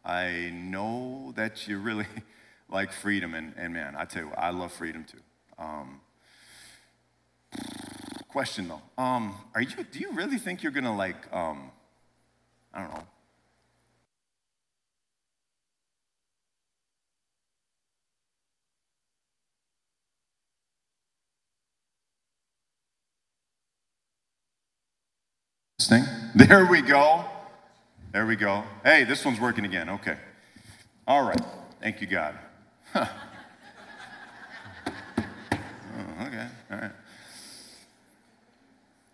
I 0.04 0.50
know 0.54 1.32
that 1.36 1.68
you 1.68 1.78
really 1.78 2.06
like 2.70 2.92
freedom. 2.92 3.34
And, 3.34 3.54
and 3.56 3.72
man, 3.74 3.96
I 3.96 4.04
tell 4.04 4.22
you, 4.24 4.28
what, 4.30 4.38
I 4.38 4.50
love 4.50 4.72
freedom 4.72 5.04
too. 5.04 5.18
Um, 5.58 6.00
question 8.28 8.68
though, 8.68 8.82
um, 9.02 9.34
are 9.54 9.62
you? 9.62 9.84
Do 9.90 9.98
you 9.98 10.12
really 10.12 10.38
think 10.38 10.62
you're 10.62 10.72
gonna 10.72 10.96
like? 10.96 11.16
Um, 11.34 11.70
I 12.74 12.80
don't 12.82 12.94
know. 12.94 13.06
Thing? 25.82 26.04
There 26.34 26.66
we 26.66 26.82
go. 26.82 27.24
There 28.16 28.24
we 28.24 28.34
go. 28.34 28.64
Hey, 28.82 29.04
this 29.04 29.26
one's 29.26 29.38
working 29.38 29.66
again. 29.66 29.90
Okay. 29.90 30.16
All 31.06 31.22
right. 31.22 31.38
Thank 31.82 32.00
you, 32.00 32.06
God. 32.06 32.34
oh, 32.94 33.10
okay, 36.22 36.46
all 36.70 36.78
right. 36.78 36.92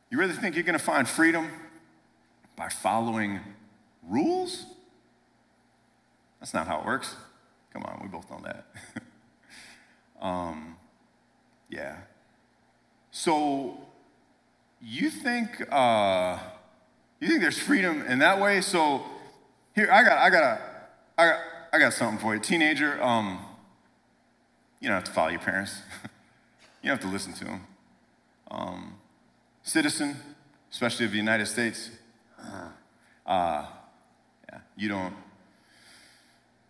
You 0.09 0.19
really 0.19 0.35
think 0.35 0.55
you're 0.55 0.63
going 0.63 0.79
to 0.79 0.85
find 0.85 1.09
freedom 1.09 1.49
by 2.55 2.69
following 2.69 3.41
rules? 4.09 4.67
That's 6.39 6.55
not 6.55 6.69
how 6.69 6.79
it 6.79 6.87
works. 6.87 7.17
Come 7.73 7.83
on, 7.83 7.99
we 8.05 8.09
both 8.09 8.31
know 8.31 8.41
that. 8.45 8.67
um, 10.25 10.77
yeah. 11.69 11.97
So 13.11 13.81
you 14.81 15.11
think 15.11 15.61
uh, 15.73 16.39
you 17.27 17.29
think 17.29 17.43
there's 17.43 17.59
freedom 17.59 18.03
in 18.03 18.19
that 18.19 18.41
way? 18.41 18.61
So 18.61 19.03
here 19.75 19.89
I 19.93 20.03
got 20.03 20.19
I 20.19 20.31
got 20.31 20.43
a 20.43 20.61
I 21.17 21.27
got 21.27 21.41
I 21.73 21.79
got 21.79 21.93
something 21.93 22.19
for 22.19 22.35
you. 22.35 22.41
Teenager, 22.41 23.03
um, 23.03 23.39
you 24.81 24.89
don't 24.89 24.97
have 24.97 25.05
to 25.05 25.13
follow 25.13 25.29
your 25.31 25.41
parents. 25.41 25.81
you 26.83 26.89
don't 26.89 27.01
have 27.01 27.09
to 27.09 27.13
listen 27.13 27.33
to 27.35 27.45
them. 27.45 27.67
Um, 28.51 28.95
citizen, 29.63 30.17
especially 30.71 31.07
of 31.07 31.13
the 31.13 31.17
United 31.17 31.47
States, 31.47 31.91
uh, 33.27 33.67
yeah, 34.51 34.59
you 34.77 34.89
don't, 34.89 35.15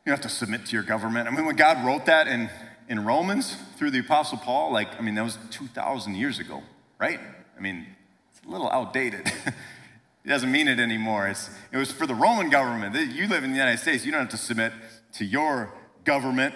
You 0.05 0.11
don't 0.11 0.17
have 0.17 0.21
to 0.21 0.29
submit 0.29 0.67
to 0.67 0.73
your 0.73 0.83
government. 0.83 1.29
I 1.29 1.31
mean, 1.31 1.47
when 1.47 1.57
God 1.57 1.85
wrote 1.85 2.07
that 2.07 2.29
in, 2.29 2.51
in 2.89 3.05
Romans 3.05 3.57
through 3.77 3.91
the 3.91 4.01
Apostle 4.01 4.39
Paul, 4.39 4.73
like, 4.73 4.99
I 4.99 5.03
mean, 5.03 5.15
that 5.15 5.25
was 5.25 5.39
2,000 5.51 6.15
years 6.15 6.39
ago, 6.39 6.63
right? 6.99 7.19
I 7.57 7.61
mean, 7.61 7.87
it's 8.31 8.47
a 8.47 8.51
little 8.51 8.71
outdated. 8.71 9.33
it 10.25 10.29
doesn't 10.29 10.53
mean 10.53 10.69
it 10.69 10.79
anymore. 10.79 11.29
It's, 11.29 11.51
it 11.73 11.77
was 11.77 11.91
for 11.91 12.07
the 12.07 12.15
Roman 12.15 12.49
government. 12.49 12.95
You 12.95 13.27
live 13.27 13.43
in 13.45 13.51
the 13.51 13.57
United 13.57 13.79
States, 13.79 14.05
you 14.05 14.13
don't 14.13 14.21
have 14.21 14.31
to 14.31 14.37
submit 14.37 14.73
to 15.15 15.25
your 15.25 15.73
government. 16.05 16.55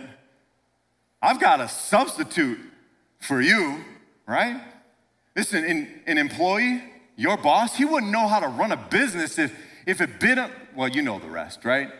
I've 1.20 1.40
got 1.40 1.60
a 1.60 1.68
substitute 1.68 2.58
for 3.18 3.40
you, 3.40 3.84
right? 4.26 4.60
Listen, 5.34 5.64
an, 5.64 6.02
an 6.06 6.18
employee, 6.18 6.82
your 7.16 7.36
boss, 7.36 7.76
he 7.76 7.84
wouldn't 7.84 8.12
know 8.12 8.28
how 8.28 8.40
to 8.40 8.48
run 8.48 8.72
a 8.72 8.76
business 8.76 9.38
if, 9.38 9.52
if 9.86 10.00
it 10.00 10.20
bid, 10.20 10.38
well, 10.74 10.88
you 10.88 11.02
know 11.02 11.18
the 11.18 11.28
rest, 11.28 11.64
right? 11.64 11.90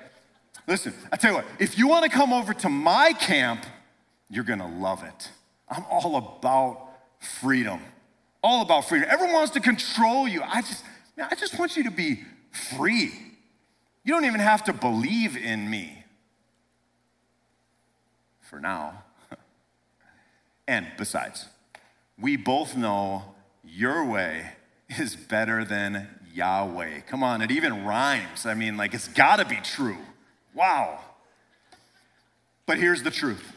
Listen, 0.68 0.92
I 1.12 1.16
tell 1.16 1.32
you 1.32 1.36
what, 1.38 1.46
if 1.58 1.78
you 1.78 1.88
want 1.88 2.04
to 2.04 2.10
come 2.10 2.32
over 2.32 2.52
to 2.54 2.68
my 2.68 3.12
camp, 3.12 3.64
you're 4.28 4.44
going 4.44 4.58
to 4.58 4.66
love 4.66 5.02
it. 5.02 5.30
I'm 5.68 5.84
all 5.90 6.16
about 6.16 6.88
freedom. 7.40 7.80
All 8.42 8.62
about 8.62 8.88
freedom. 8.88 9.08
Everyone 9.10 9.34
wants 9.34 9.52
to 9.54 9.60
control 9.60 10.28
you. 10.28 10.42
I 10.42 10.62
just, 10.62 10.84
man, 11.16 11.28
I 11.30 11.34
just 11.34 11.58
want 11.58 11.76
you 11.76 11.84
to 11.84 11.90
be 11.90 12.24
free. 12.50 13.12
You 14.04 14.12
don't 14.14 14.24
even 14.24 14.40
have 14.40 14.64
to 14.64 14.72
believe 14.72 15.36
in 15.36 15.68
me. 15.68 16.04
For 18.40 18.60
now. 18.60 19.02
and 20.68 20.86
besides, 20.96 21.46
we 22.18 22.36
both 22.36 22.76
know 22.76 23.34
your 23.64 24.04
way 24.04 24.52
is 24.88 25.16
better 25.16 25.64
than 25.64 26.08
Yahweh. 26.32 27.00
Come 27.00 27.22
on, 27.22 27.42
it 27.42 27.50
even 27.50 27.84
rhymes. 27.84 28.46
I 28.46 28.54
mean, 28.54 28.76
like, 28.76 28.94
it's 28.94 29.08
got 29.08 29.36
to 29.36 29.44
be 29.44 29.56
true. 29.56 29.98
Wow. 30.54 31.00
But 32.66 32.78
here's 32.78 33.02
the 33.02 33.10
truth 33.10 33.52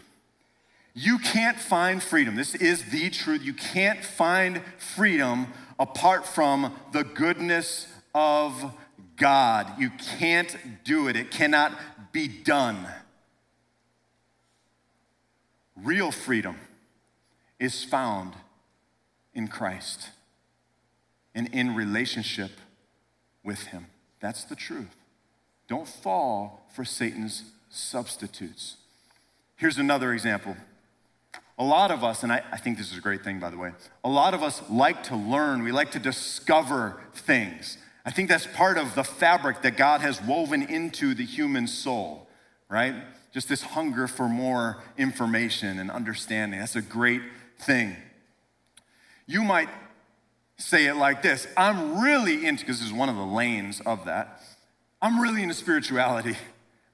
you 0.94 1.20
can't 1.20 1.58
find 1.58 2.02
freedom. 2.02 2.36
This 2.36 2.56
is 2.56 2.86
the 2.86 3.10
truth. 3.10 3.44
You 3.44 3.54
can't 3.54 4.04
find 4.04 4.62
freedom 4.78 5.48
apart 5.80 6.26
from 6.26 6.76
the 6.92 7.04
goodness 7.04 7.88
of 8.14 8.74
God. 9.16 9.68
You 9.80 9.92
can't 10.18 10.56
do 10.84 11.08
it, 11.08 11.16
it 11.16 11.32
cannot 11.32 11.74
be 12.12 12.28
done. 12.28 12.88
Real 15.76 16.12
freedom 16.12 16.58
is 17.60 17.84
found 17.84 18.34
in 19.34 19.48
Christ 19.48 20.10
and 21.34 21.48
in 21.54 21.76
relationship 21.76 22.52
with 23.44 23.68
Him. 23.68 23.88
That's 24.20 24.44
the 24.44 24.56
truth. 24.56 24.96
Don't 25.68 25.88
fall 25.88 26.66
for 26.74 26.84
Satan's 26.84 27.44
substitutes. 27.70 28.78
Here's 29.56 29.78
another 29.78 30.14
example. 30.14 30.58
A 31.60 31.64
lot 31.64 31.92
of 31.92 32.06
us, 32.06 32.24
and 32.24 32.32
I, 32.32 32.42
I, 32.54 32.58
think 32.58 32.78
this 32.78 32.90
is 32.90 32.98
a 32.98 33.02
great 33.02 33.22
thing, 33.22 33.40
by 33.40 33.50
the 33.50 33.58
way, 33.58 33.74
a 34.06 34.10
lot 34.10 34.34
of 34.34 34.42
us 34.42 34.62
like 34.70 35.04
to 35.04 35.18
learn, 35.18 35.62
we 35.62 35.74
like 35.74 35.92
to 35.92 36.00
discover 36.00 37.02
things. 37.14 37.78
I 38.06 38.12
think 38.12 38.30
that's 38.30 38.48
part 38.48 38.78
of 38.78 38.96
the 38.96 39.04
fabric 39.04 39.62
that 39.64 39.76
God 39.76 40.00
has 40.00 40.22
woven 40.22 40.64
into 40.64 41.14
the 41.14 41.26
human 41.26 41.68
soul, 41.68 42.30
right? 42.70 42.96
Just 43.34 43.50
this 43.50 43.62
hunger 43.62 44.08
for 44.08 44.30
more 44.30 44.82
information 44.98 45.80
and 45.80 45.92
understanding. 45.92 46.62
That's 46.62 46.78
a 46.78 46.82
great 46.82 47.22
thing. 47.60 47.98
You 49.28 49.44
might 49.44 49.70
say 50.58 50.86
it 50.86 50.96
like 50.96 51.22
this 51.22 51.46
I'm 51.58 52.02
really 52.02 52.46
into, 52.46 52.64
because 52.64 52.80
this 52.80 52.88
is 52.88 52.94
one 52.94 53.10
of 53.10 53.18
the 53.18 53.26
lanes 53.26 53.82
of 53.86 54.06
that. 54.06 54.42
I'm 55.02 55.20
really 55.20 55.44
into 55.44 55.56
spirituality. 55.56 56.38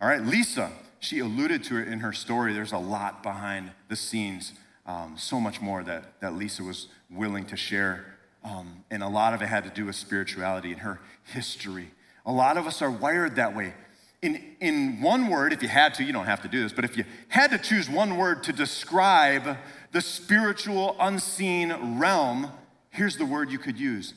All 0.02 0.08
right, 0.08 0.24
Lisa, 0.24 0.72
she 1.00 1.20
alluded 1.20 1.64
to 1.66 1.78
it 1.78 1.88
in 1.88 2.00
her 2.00 2.14
story. 2.14 2.54
There's 2.54 2.72
a 2.72 2.78
lot 2.78 3.24
behind 3.24 3.72
the 3.90 3.96
scenes, 3.96 4.54
um, 4.86 5.16
so 5.18 5.40
much 5.40 5.62
more 5.62 5.84
that, 5.84 6.20
that 6.22 6.36
Lisa 6.36 6.64
was 6.64 6.88
willing 7.10 7.46
to 7.46 7.58
share. 7.58 8.18
Um, 8.44 8.84
and 8.92 9.02
a 9.04 9.08
lot 9.08 9.34
of 9.34 9.42
it 9.42 9.48
had 9.48 9.64
to 9.64 9.70
do 9.70 9.86
with 9.86 9.96
spirituality 9.96 10.72
and 10.72 10.82
her 10.82 11.00
history. 11.24 11.92
A 12.26 12.32
lot 12.32 12.58
of 12.58 12.68
us 12.68 12.82
are 12.82 12.92
wired 12.92 13.36
that 13.36 13.56
way. 13.56 13.74
In, 14.22 14.56
in 14.60 15.02
one 15.02 15.30
word, 15.30 15.54
if 15.54 15.62
you 15.62 15.68
had 15.68 15.94
to, 15.96 16.04
you 16.04 16.14
don't 16.14 16.26
have 16.26 16.42
to 16.42 16.48
do 16.48 16.64
this, 16.64 16.72
but 16.72 16.86
if 16.86 16.98
you 16.98 17.04
had 17.28 17.52
to 17.52 17.58
choose 17.58 17.90
one 17.90 18.18
word 18.18 18.44
to 18.44 18.54
describe 18.54 19.58
the 19.92 20.02
spiritual, 20.02 20.96
unseen 21.00 22.00
realm, 22.00 22.52
here's 22.90 23.18
the 23.18 23.26
word 23.26 23.52
you 23.52 23.60
could 23.60 23.80
use 23.80 24.14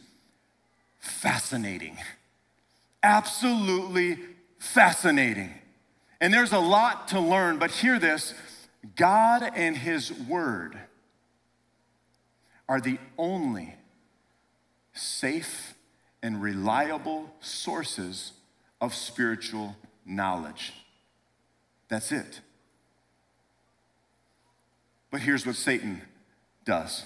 fascinating 0.99 1.97
absolutely 3.03 4.19
fascinating. 4.59 5.55
And 6.21 6.35
there's 6.35 6.53
a 6.53 6.59
lot 6.59 7.09
to 7.09 7.21
learn, 7.21 7.59
but 7.59 7.71
hear 7.71 7.99
this 7.99 8.35
God 8.97 9.51
and 9.55 9.77
His 9.77 10.13
Word 10.13 10.79
are 12.69 12.81
the 12.81 12.99
only 13.17 13.77
safe 14.93 15.75
and 16.23 16.43
reliable 16.43 17.31
sources 17.41 18.33
of 18.81 18.95
spiritual 18.95 19.77
knowledge. 20.05 20.73
That's 21.89 22.13
it. 22.13 22.41
But 25.11 25.21
here's 25.21 25.47
what 25.47 25.57
Satan 25.57 26.03
does 26.65 27.05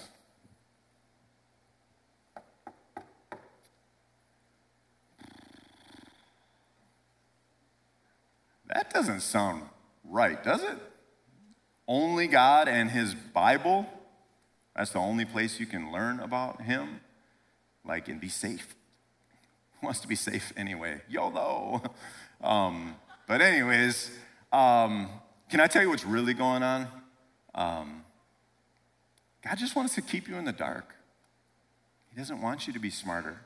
That 8.73 8.93
doesn't 8.93 9.21
sound 9.21 9.65
right, 10.05 10.43
does 10.43 10.63
it? 10.63 10.79
Only 11.87 12.27
God 12.27 12.69
and 12.69 12.91
His 12.91 13.15
Bible? 13.15 13.87
That's 14.75 14.93
the 14.93 14.99
only 14.99 15.25
place 15.25 15.61
you 15.61 15.67
can 15.67 15.93
learn 15.93 16.21
about 16.21 16.63
Him? 16.63 17.01
Like, 17.85 18.09
and 18.09 18.21
be 18.21 18.29
safe. 18.29 18.75
Who 19.81 19.87
wants 19.87 20.01
to 20.01 20.09
be 20.09 20.15
safe 20.15 20.53
anyway? 20.57 21.01
YOLO. 21.09 21.83
Um, 22.43 22.97
but, 23.29 23.41
anyways, 23.41 24.11
um, 24.53 25.09
can 25.49 25.61
I 25.61 25.69
tell 25.69 25.81
you 25.81 25.89
what's 25.89 26.05
really 26.05 26.35
going 26.35 26.65
on? 26.65 26.89
Um, 27.55 28.03
God 29.45 29.59
just 29.59 29.77
wants 29.77 29.95
to 29.95 30.03
keep 30.03 30.27
you 30.27 30.35
in 30.35 30.45
the 30.45 30.53
dark. 30.53 30.97
He 32.11 32.19
doesn't 32.19 32.43
want 32.43 32.67
you 32.67 32.73
to 32.73 32.81
be 32.81 32.91
smarter. 32.91 33.43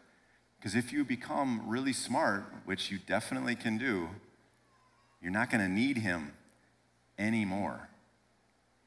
Because 0.59 0.75
if 0.75 0.95
you 0.95 1.05
become 1.05 1.61
really 1.67 1.93
smart, 1.93 2.45
which 2.65 2.91
you 2.91 2.99
definitely 3.07 3.55
can 3.55 3.77
do, 3.77 4.09
you're 5.21 5.33
not 5.33 5.51
going 5.51 5.63
to 5.63 5.69
need 5.69 5.99
him 5.99 6.33
anymore. 7.19 7.89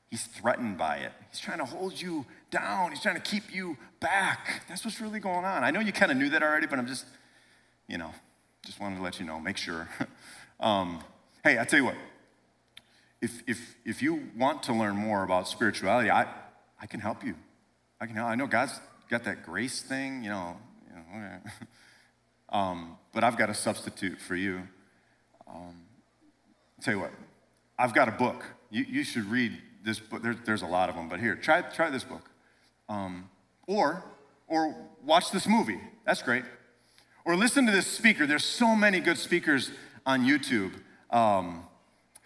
He's 0.10 0.26
threatened 0.26 0.78
by 0.78 0.98
it. 0.98 1.12
He's 1.30 1.40
trying 1.40 1.60
to 1.60 1.66
hold 1.66 2.00
you 2.00 2.26
down. 2.50 2.92
He's 2.92 3.02
trying 3.02 3.16
to 3.16 3.22
keep 3.22 3.54
you 3.54 3.78
back. 4.00 4.64
That's 4.68 4.84
what's 4.84 5.00
really 5.00 5.20
going 5.20 5.46
on. 5.46 5.64
I 5.64 5.70
know 5.70 5.80
you 5.80 5.92
kind 5.92 6.12
of 6.12 6.18
knew 6.18 6.30
that 6.30 6.42
already, 6.42 6.66
but 6.66 6.80
I'm 6.80 6.88
just, 6.88 7.06
you 7.88 7.98
know, 7.98 8.12
just 8.66 8.80
wanted 8.80 8.98
to 8.98 9.04
let 9.04 9.20
you 9.20 9.26
know, 9.26 9.40
make 9.40 9.58
sure. 9.58 9.88
um, 10.60 11.04
hey, 11.44 11.60
I 11.60 11.64
tell 11.64 11.80
you 11.80 11.86
what, 11.86 11.96
if, 13.22 13.44
if, 13.46 13.76
if 13.86 14.02
you 14.02 14.30
want 14.36 14.64
to 14.64 14.74
learn 14.74 14.96
more 14.96 15.24
about 15.24 15.48
spirituality, 15.48 16.10
I, 16.10 16.26
I 16.82 16.88
can 16.88 17.00
help 17.00 17.24
you. 17.24 17.36
I 18.02 18.06
can 18.08 18.16
help. 18.16 18.30
I 18.30 18.36
know 18.36 18.48
God's 18.48 18.80
got 19.10 19.26
that 19.26 19.46
grace 19.46 19.82
thing, 19.82 20.24
you 20.24 20.30
know. 20.30 20.58
You 20.88 20.96
know 20.96 21.28
okay. 21.28 21.52
um, 22.50 22.98
but 23.14 23.24
I've 23.24 23.38
got 23.38 23.50
a 23.50 23.54
substitute 23.54 24.20
for 24.20 24.36
you. 24.36 24.62
Um, 25.48 25.76
I'll 26.80 26.84
tell 26.84 26.94
you 26.94 27.02
what, 27.02 27.12
I've 27.78 27.94
got 27.94 28.08
a 28.08 28.14
book. 28.14 28.46
You, 28.70 28.86
you 28.88 29.04
should 29.04 29.26
read 29.26 29.52
this 29.84 30.00
book. 30.00 30.22
There, 30.22 30.34
there's 30.46 30.62
a 30.62 30.66
lot 30.66 30.88
of 30.88 30.96
them, 30.96 31.10
but 31.10 31.20
here, 31.20 31.36
try, 31.36 31.60
try 31.62 31.90
this 31.90 32.06
book. 32.06 32.30
Um, 32.88 33.30
or, 33.68 34.02
or 34.48 34.74
watch 35.04 35.32
this 35.32 35.46
movie. 35.46 35.82
That's 36.06 36.22
great. 36.22 36.46
Or 37.26 37.36
listen 37.36 37.66
to 37.66 37.74
this 37.74 37.86
speaker. 37.86 38.26
There's 38.26 38.46
so 38.46 38.78
many 38.78 39.02
good 39.02 39.18
speakers 39.18 39.72
on 40.06 40.22
YouTube. 40.26 40.72
Um, 41.10 41.66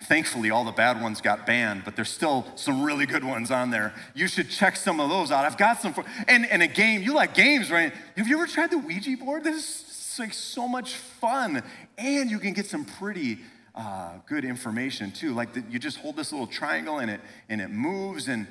thankfully, 0.03 0.51
all 0.51 0.65
the 0.65 0.71
bad 0.71 1.01
ones 1.01 1.19
got 1.19 1.47
banned, 1.47 1.83
but 1.83 1.95
there's 1.95 2.11
still 2.11 2.45
some 2.53 2.83
really 2.83 3.07
good 3.07 3.23
ones 3.23 3.49
on 3.49 3.71
there. 3.71 3.91
You 4.13 4.27
should 4.27 4.51
check 4.51 4.75
some 4.75 4.99
of 4.99 5.09
those 5.09 5.31
out. 5.31 5.45
I've 5.45 5.57
got 5.57 5.81
some 5.81 5.95
for, 5.95 6.05
and, 6.27 6.45
and 6.45 6.61
a 6.61 6.67
game. 6.67 7.01
You 7.01 7.15
like 7.15 7.33
games, 7.33 7.71
right? 7.71 7.91
Have 8.17 8.27
you 8.27 8.37
ever 8.37 8.45
tried 8.45 8.69
the 8.69 8.77
Ouija 8.77 9.17
board? 9.17 9.45
This 9.45 9.55
is 9.55 10.19
like 10.19 10.31
so 10.31 10.67
much 10.67 10.93
fun. 10.93 11.63
And 11.97 12.29
you 12.29 12.37
can 12.37 12.53
get 12.53 12.67
some 12.67 12.85
pretty 12.85 13.39
uh, 13.75 14.19
good 14.27 14.45
information 14.45 15.12
too. 15.12 15.33
Like 15.33 15.53
the, 15.53 15.63
you 15.69 15.79
just 15.79 15.97
hold 15.97 16.15
this 16.15 16.31
little 16.31 16.47
triangle 16.47 16.99
and 16.99 17.09
it 17.09 17.21
and 17.49 17.62
it 17.62 17.69
moves 17.69 18.27
and 18.27 18.47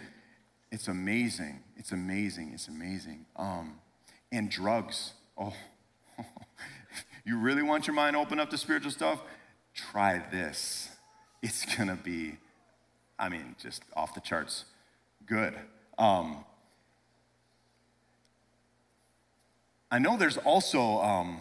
it's 0.70 0.88
amazing. 0.88 1.61
It's 1.76 1.92
amazing. 1.92 2.50
It's 2.54 2.68
amazing. 2.68 3.26
Um, 3.37 3.76
and 4.30 4.50
drugs. 4.50 5.12
Oh, 5.37 5.54
you 7.24 7.38
really 7.38 7.62
want 7.62 7.87
your 7.87 7.94
mind 7.94 8.16
open 8.16 8.40
up 8.40 8.50
to 8.50 8.58
spiritual 8.58 8.90
stuff? 8.90 9.20
Try 9.74 10.22
this. 10.30 10.88
It's 11.42 11.64
gonna 11.76 11.96
be, 11.96 12.37
I 13.18 13.28
mean, 13.28 13.56
just 13.61 13.82
off 13.94 14.14
the 14.14 14.20
charts 14.20 14.64
good. 15.26 15.54
Um, 15.98 16.44
I 19.90 19.98
know 19.98 20.16
there's 20.16 20.38
also 20.38 21.00
um, 21.00 21.40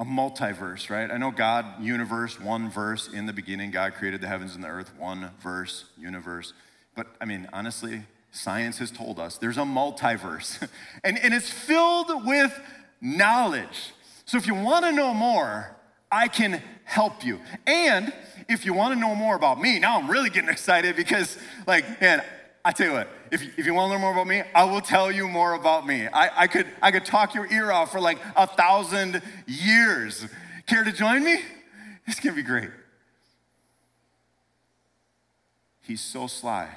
a 0.00 0.04
multiverse, 0.04 0.88
right? 0.88 1.10
I 1.10 1.18
know 1.18 1.30
God, 1.30 1.66
universe, 1.78 2.40
one 2.40 2.70
verse. 2.70 3.06
In 3.06 3.26
the 3.26 3.34
beginning, 3.34 3.70
God 3.70 3.92
created 3.92 4.22
the 4.22 4.28
heavens 4.28 4.54
and 4.54 4.64
the 4.64 4.68
earth, 4.68 4.90
one 4.98 5.30
verse, 5.42 5.84
universe. 5.98 6.54
But 6.96 7.08
I 7.20 7.26
mean, 7.26 7.46
honestly, 7.52 8.04
science 8.32 8.78
has 8.78 8.90
told 8.90 9.20
us 9.20 9.36
there's 9.36 9.58
a 9.58 9.62
multiverse, 9.62 10.66
and, 11.04 11.18
and 11.18 11.34
it's 11.34 11.50
filled 11.50 12.26
with 12.26 12.58
knowledge. 13.02 13.92
So 14.24 14.38
if 14.38 14.46
you 14.46 14.54
want 14.54 14.86
to 14.86 14.92
know 14.92 15.12
more, 15.12 15.76
I 16.10 16.28
can 16.28 16.62
help 16.84 17.22
you. 17.24 17.38
And 17.66 18.10
if 18.48 18.64
you 18.64 18.72
want 18.72 18.94
to 18.94 19.00
know 19.00 19.14
more 19.14 19.36
about 19.36 19.60
me, 19.60 19.78
now 19.78 20.00
I'm 20.00 20.10
really 20.10 20.30
getting 20.30 20.48
excited 20.48 20.96
because, 20.96 21.36
like, 21.66 22.00
man, 22.00 22.22
I 22.64 22.72
tell 22.72 22.88
you 22.88 22.92
what, 22.92 23.08
if, 23.30 23.42
if 23.58 23.64
you 23.64 23.72
want 23.72 23.88
to 23.88 23.92
learn 23.92 24.02
more 24.02 24.12
about 24.12 24.26
me, 24.26 24.42
I 24.54 24.64
will 24.64 24.82
tell 24.82 25.10
you 25.10 25.26
more 25.26 25.54
about 25.54 25.86
me. 25.86 26.06
I, 26.06 26.42
I, 26.42 26.46
could, 26.46 26.66
I 26.82 26.90
could 26.90 27.06
talk 27.06 27.34
your 27.34 27.50
ear 27.50 27.72
off 27.72 27.92
for 27.92 28.00
like 28.00 28.18
a 28.36 28.46
thousand 28.46 29.22
years. 29.46 30.26
Care 30.66 30.84
to 30.84 30.92
join 30.92 31.24
me? 31.24 31.40
It's 32.06 32.20
gonna 32.20 32.36
be 32.36 32.42
great. 32.42 32.70
He's 35.82 36.00
so 36.00 36.26
sly. 36.26 36.68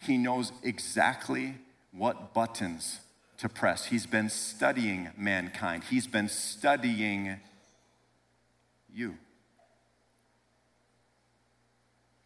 He 0.00 0.18
knows 0.18 0.52
exactly 0.62 1.54
what 1.92 2.34
buttons 2.34 3.00
to 3.38 3.48
press. 3.48 3.86
He's 3.86 4.06
been 4.06 4.28
studying 4.28 5.10
mankind, 5.16 5.84
he's 5.84 6.06
been 6.06 6.28
studying 6.28 7.36
you. 8.92 9.16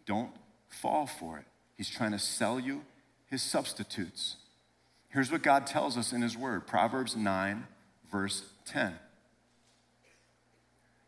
Don't 0.07 0.31
fall 0.81 1.07
for 1.07 1.39
it. 1.39 1.45
He's 1.77 1.91
trying 1.91 2.13
to 2.13 2.19
sell 2.19 2.59
you 2.59 2.83
his 3.27 3.43
substitutes. 3.43 4.37
Here's 5.09 5.31
what 5.31 5.43
God 5.43 5.67
tells 5.67 5.97
us 5.97 6.13
in 6.13 6.23
his 6.23 6.37
word 6.37 6.67
Proverbs 6.67 7.17
9, 7.17 7.67
verse 8.11 8.45
10. 8.67 8.95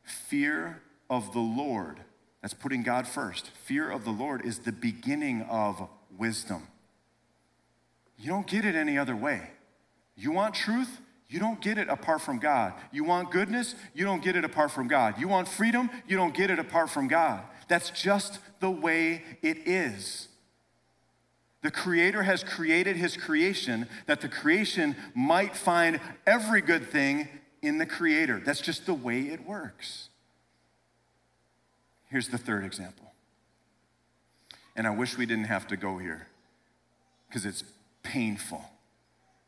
Fear 0.03 0.83
of 1.09 1.33
the 1.33 1.41
Lord, 1.41 1.99
that's 2.41 2.55
putting 2.55 2.83
God 2.83 3.07
first. 3.07 3.49
Fear 3.65 3.91
of 3.91 4.05
the 4.05 4.11
Lord 4.11 4.45
is 4.45 4.61
the 4.61 4.73
beginning 4.73 5.43
of 5.43 5.89
wisdom. 6.17 6.67
You 8.19 8.31
don't 8.31 8.47
get 8.47 8.65
it 8.65 8.75
any 8.75 8.99
other 8.99 9.17
way. 9.17 9.51
You 10.17 10.33
want 10.33 10.55
truth? 10.55 11.01
You 11.29 11.39
don't 11.39 11.61
get 11.61 11.79
it 11.79 11.89
apart 11.89 12.21
from 12.21 12.39
God. 12.39 12.75
You 12.93 13.05
want 13.05 13.31
goodness? 13.31 13.75
You 13.95 14.05
don't 14.05 14.23
get 14.23 14.37
it 14.37 14.45
apart 14.45 14.71
from 14.71 14.87
God. 14.87 15.19
You 15.19 15.29
want 15.29 15.49
freedom? 15.49 15.89
You 16.07 16.17
don't 16.17 16.35
get 16.35 16.51
it 16.51 16.59
apart 16.59 16.91
from 16.91 17.09
God. 17.09 17.43
That's 17.69 17.91
just 17.91 18.39
the 18.61 18.71
way 18.71 19.23
it 19.43 19.67
is. 19.67 20.29
The 21.63 21.71
Creator 21.71 22.25
has 22.25 22.43
created 22.43 22.97
His 22.97 23.17
creation 23.17 23.89
that 24.07 24.21
the 24.21 24.29
creation 24.29 24.97
might 25.15 25.57
find 25.57 26.01
every 26.27 26.61
good 26.61 26.89
thing 26.89 27.29
in 27.63 27.79
the 27.79 27.87
Creator. 27.87 28.43
That's 28.45 28.61
just 28.61 28.87
the 28.87 28.95
way 28.95 29.23
it 29.23 29.47
works. 29.47 30.09
Here's 32.11 32.29
the 32.29 32.39
third 32.39 32.65
example. 32.65 33.13
And 34.75 34.87
I 34.87 34.91
wish 34.91 35.17
we 35.17 35.27
didn't 35.27 35.45
have 35.45 35.69
to 35.69 35.77
go 35.77 35.99
here 35.99 36.27
because 37.29 37.47
it's 37.47 37.63
painful. 38.03 38.65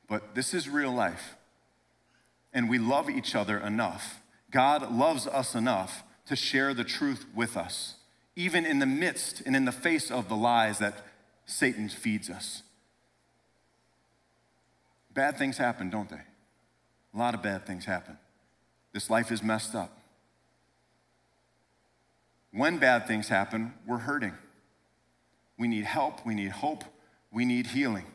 But 0.09 0.35
this 0.35 0.55
is 0.55 0.69
real 0.69 0.93
life. 0.93 1.37
And 2.53 2.71
we 2.71 2.79
love 2.79 3.11
each 3.11 3.35
other 3.35 3.59
enough. 3.59 4.21
God 4.51 4.93
loves 4.93 5.27
us 5.27 5.57
enough 5.57 6.05
to 6.27 6.37
share 6.37 6.73
the 6.73 6.85
truth 6.85 7.27
with 7.35 7.57
us 7.57 7.97
even 8.37 8.67
in 8.67 8.79
the 8.79 8.87
midst 8.87 9.43
and 9.47 9.55
in 9.55 9.65
the 9.65 9.73
face 9.73 10.11
of 10.11 10.29
the 10.29 10.37
lies 10.37 10.79
that 10.79 11.05
Satan 11.47 11.89
feeds 11.89 12.31
us. 12.31 12.63
Bad 15.13 15.39
things 15.39 15.59
happen, 15.59 15.91
don't 15.91 16.09
they? 16.09 16.21
A 17.15 17.17
lot 17.17 17.35
of 17.35 17.43
bad 17.43 17.67
things 17.67 17.85
happen. 17.85 18.19
This 18.93 19.09
life 19.09 19.31
is 19.31 19.43
messed 19.43 19.75
up. 19.75 19.97
When 22.51 22.79
bad 22.79 23.07
things 23.07 23.29
happen, 23.29 23.75
we're 23.87 23.99
hurting. 23.99 24.35
We 25.59 25.69
need 25.69 25.85
help, 25.85 26.25
we 26.27 26.35
need 26.35 26.51
hope, 26.51 26.85
we 27.33 27.45
need 27.45 27.69
healing. 27.69 28.07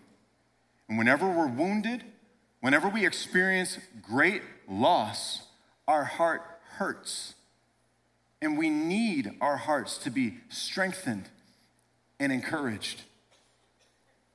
And 0.88 0.98
whenever 0.98 1.30
we're 1.30 1.48
wounded, 1.48 2.04
whenever 2.62 2.90
we 2.90 3.06
experience 3.06 3.78
great 4.02 4.42
loss, 4.68 5.44
our 5.88 6.04
heart 6.04 6.42
hurts. 6.78 7.36
And 8.42 8.58
we 8.58 8.70
need 8.70 9.32
our 9.42 9.58
hearts 9.58 9.98
to 10.00 10.10
be 10.10 10.38
strengthened 10.50 11.30
and 12.20 12.32
encouraged. 12.32 13.02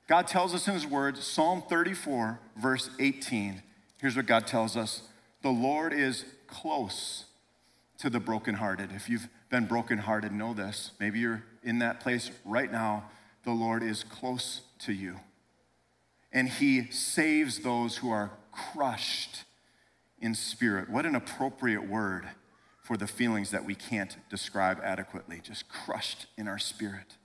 God 0.07 0.27
tells 0.27 0.55
us 0.55 0.69
in 0.69 0.75
His 0.75 0.87
Word, 0.87 1.17
Psalm 1.17 1.63
34, 1.69 2.39
verse 2.57 2.91
18. 2.99 3.63
Here's 4.01 4.17
what 4.17 4.27
God 4.27 4.47
tells 4.47 4.77
us 4.77 5.03
The 5.43 5.51
Lord 5.51 5.93
is 5.93 6.25
close 6.47 7.25
to 7.99 8.11
the 8.11 8.21
brokenhearted. 8.21 8.91
If 8.93 9.09
you've 9.09 9.29
been 9.51 9.65
brokenhearted, 9.65 10.33
know 10.33 10.53
this. 10.53 10.91
Maybe 11.01 11.21
you're 11.21 11.43
in 11.63 11.79
that 11.79 12.01
place 12.01 12.31
right 12.45 12.71
now. 12.71 13.05
The 13.45 13.53
Lord 13.53 13.83
is 13.83 14.05
close 14.05 14.63
to 14.81 14.93
you. 14.93 15.21
And 16.33 16.49
He 16.49 16.91
saves 16.91 17.61
those 17.61 17.99
who 17.99 18.11
are 18.11 18.33
crushed 18.53 19.45
in 20.21 20.35
spirit. 20.35 20.91
What 20.91 21.07
an 21.07 21.15
appropriate 21.15 21.89
word 21.89 22.29
for 22.85 22.99
the 22.99 23.07
feelings 23.07 23.51
that 23.51 23.65
we 23.65 23.75
can't 23.75 24.19
describe 24.29 24.79
adequately, 24.85 25.41
just 25.43 25.67
crushed 25.71 26.27
in 26.37 26.47
our 26.47 26.59
spirit. 26.59 27.17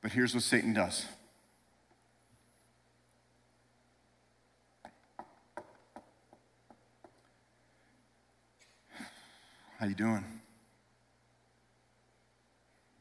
But 0.00 0.12
here's 0.12 0.32
what 0.32 0.44
Satan 0.44 0.72
does. 0.72 1.06
How 9.80 9.86
you 9.86 9.96
doing? 9.96 10.24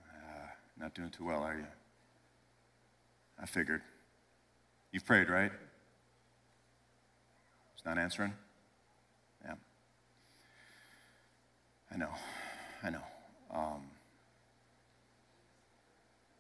Uh, 0.02 0.48
not 0.80 0.96
doing 0.96 1.12
too 1.12 1.26
well, 1.26 1.44
are 1.44 1.56
you? 1.56 1.68
I 3.40 3.46
figured. 3.46 3.84
You've 4.92 5.06
prayed, 5.06 5.30
right? 5.30 5.52
He's 7.76 7.86
not 7.86 8.00
answering? 8.00 8.34
I 11.98 12.00
know, 12.00 12.10
I 12.84 12.90
know. 12.92 13.02
Um, 13.52 13.82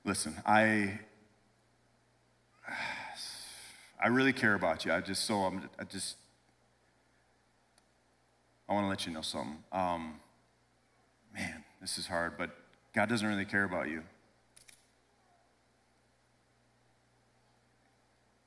listen, 0.05 0.35
I, 0.45 0.99
I 3.99 4.09
really 4.09 4.33
care 4.33 4.53
about 4.53 4.85
you. 4.85 4.93
I 4.93 5.01
just 5.01 5.25
so 5.25 5.39
I'm, 5.45 5.67
I 5.79 5.85
just, 5.85 6.17
I 8.69 8.73
want 8.73 8.83
to 8.83 8.89
let 8.89 9.07
you 9.07 9.13
know 9.13 9.23
something. 9.23 9.57
Um, 9.71 10.19
man, 11.33 11.63
this 11.81 11.97
is 11.97 12.05
hard, 12.05 12.33
but 12.37 12.51
God 12.93 13.09
doesn't 13.09 13.27
really 13.27 13.45
care 13.45 13.63
about 13.63 13.89
you. 13.89 14.03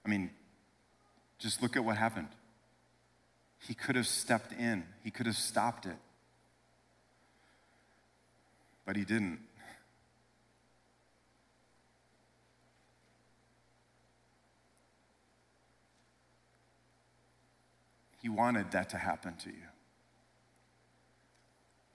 I 0.06 0.08
mean, 0.08 0.30
just 1.40 1.60
look 1.60 1.76
at 1.76 1.84
what 1.84 1.96
happened. 1.96 2.28
He 3.58 3.74
could 3.74 3.96
have 3.96 4.06
stepped 4.06 4.52
in, 4.52 4.84
he 5.02 5.10
could 5.10 5.26
have 5.26 5.36
stopped 5.36 5.86
it 5.86 5.96
but 8.90 8.96
he 8.96 9.04
didn't. 9.04 9.38
He 18.20 18.28
wanted 18.28 18.72
that 18.72 18.90
to 18.90 18.98
happen 18.98 19.36
to 19.44 19.50
you. 19.50 19.68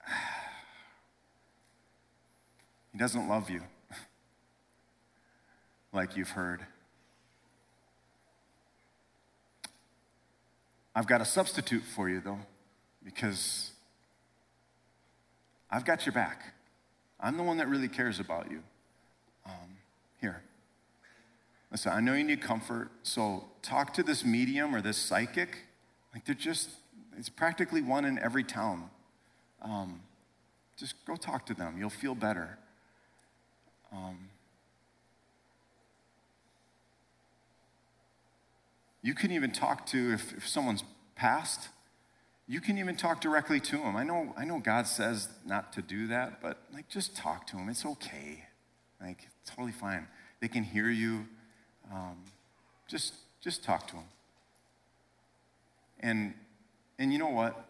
He 2.92 2.98
doesn't 2.98 3.28
love 3.28 3.50
you 3.50 3.60
like 5.92 6.16
you've 6.16 6.30
heard. 6.30 6.64
I've 10.94 11.06
got 11.06 11.20
a 11.20 11.26
substitute 11.26 11.82
for 11.82 12.08
you, 12.08 12.20
though, 12.20 12.38
because 13.04 13.72
I've 15.70 15.84
got 15.84 16.06
your 16.06 16.14
back. 16.14 16.55
I'm 17.26 17.36
the 17.36 17.42
one 17.42 17.56
that 17.56 17.66
really 17.68 17.88
cares 17.88 18.20
about 18.20 18.52
you. 18.52 18.62
Um, 19.44 19.78
here. 20.20 20.42
Listen, 21.72 21.92
I 21.92 21.98
know 21.98 22.14
you 22.14 22.22
need 22.22 22.40
comfort, 22.40 22.88
so 23.02 23.42
talk 23.62 23.92
to 23.94 24.04
this 24.04 24.24
medium 24.24 24.72
or 24.72 24.80
this 24.80 24.96
psychic. 24.96 25.58
Like 26.14 26.24
they're 26.24 26.36
just, 26.36 26.70
it's 27.18 27.28
practically 27.28 27.82
one 27.82 28.04
in 28.04 28.16
every 28.20 28.44
town. 28.44 28.90
Um, 29.60 30.02
just 30.76 31.04
go 31.04 31.16
talk 31.16 31.44
to 31.46 31.54
them. 31.54 31.74
You'll 31.80 31.90
feel 31.90 32.14
better. 32.14 32.58
Um, 33.92 34.28
you 39.02 39.14
can 39.14 39.32
even 39.32 39.50
talk 39.50 39.84
to, 39.86 40.12
if, 40.12 40.32
if 40.32 40.48
someone's 40.48 40.84
passed, 41.16 41.70
you 42.48 42.60
can 42.60 42.78
even 42.78 42.96
talk 42.96 43.20
directly 43.20 43.58
to 43.60 43.78
him. 43.78 43.96
I 43.96 44.04
know, 44.04 44.32
I 44.36 44.44
know 44.44 44.60
God 44.60 44.86
says 44.86 45.28
not 45.44 45.72
to 45.72 45.82
do 45.82 46.06
that, 46.08 46.40
but 46.40 46.58
like 46.72 46.88
just 46.88 47.16
talk 47.16 47.46
to 47.48 47.56
him. 47.56 47.68
It's 47.68 47.84
okay. 47.84 48.44
Like, 49.00 49.26
it's 49.40 49.50
totally 49.50 49.72
fine. 49.72 50.06
They 50.40 50.48
can 50.48 50.62
hear 50.62 50.88
you. 50.88 51.26
Um, 51.92 52.16
just, 52.88 53.14
just 53.40 53.64
talk 53.64 53.86
to 53.88 53.96
him. 53.96 54.04
And, 56.00 56.34
and 56.98 57.12
you 57.12 57.18
know 57.18 57.28
what? 57.28 57.64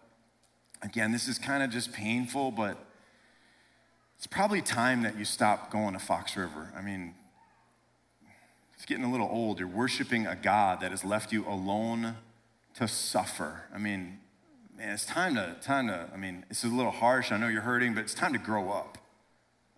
Again, 0.82 1.10
this 1.10 1.26
is 1.26 1.38
kind 1.38 1.62
of 1.62 1.70
just 1.70 1.92
painful, 1.92 2.50
but 2.50 2.76
it's 4.16 4.26
probably 4.26 4.60
time 4.60 5.02
that 5.02 5.18
you 5.18 5.24
stop 5.24 5.70
going 5.70 5.94
to 5.94 5.98
Fox 5.98 6.36
River. 6.36 6.72
I 6.76 6.82
mean, 6.82 7.14
it's 8.74 8.84
getting 8.84 9.04
a 9.04 9.10
little 9.10 9.28
old. 9.28 9.58
You're 9.58 9.68
worshiping 9.68 10.26
a 10.26 10.36
God 10.36 10.80
that 10.80 10.90
has 10.90 11.04
left 11.04 11.32
you 11.32 11.46
alone 11.46 12.16
to 12.74 12.86
suffer. 12.86 13.62
I 13.74 13.78
mean, 13.78 14.18
man, 14.76 14.90
it's 14.90 15.06
time 15.06 15.34
to, 15.36 15.56
time 15.62 15.88
to, 15.88 16.08
I 16.12 16.16
mean, 16.16 16.44
it's 16.50 16.64
a 16.64 16.68
little 16.68 16.92
harsh. 16.92 17.32
I 17.32 17.36
know 17.38 17.48
you're 17.48 17.62
hurting, 17.62 17.94
but 17.94 18.00
it's 18.00 18.14
time 18.14 18.32
to 18.32 18.38
grow 18.38 18.70
up 18.70 18.98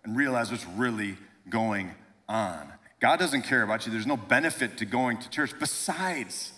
and 0.03 0.15
realize 0.15 0.51
what's 0.51 0.65
really 0.65 1.17
going 1.49 1.91
on. 2.27 2.67
God 2.99 3.17
doesn't 3.17 3.43
care 3.43 3.63
about 3.63 3.85
you. 3.85 3.91
There's 3.91 4.07
no 4.07 4.17
benefit 4.17 4.77
to 4.77 4.85
going 4.85 5.17
to 5.19 5.29
church. 5.29 5.53
Besides, 5.57 6.51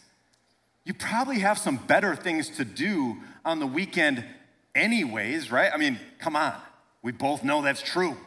you 0.85 0.93
probably 0.93 1.39
have 1.39 1.57
some 1.57 1.77
better 1.77 2.15
things 2.15 2.49
to 2.57 2.65
do 2.65 3.17
on 3.45 3.59
the 3.59 3.67
weekend, 3.67 4.25
anyways, 4.73 5.51
right? 5.51 5.71
I 5.71 5.77
mean, 5.77 5.99
come 6.19 6.35
on. 6.35 6.55
We 7.03 7.11
both 7.11 7.43
know 7.43 7.61
that's 7.61 7.81
true. 7.81 8.17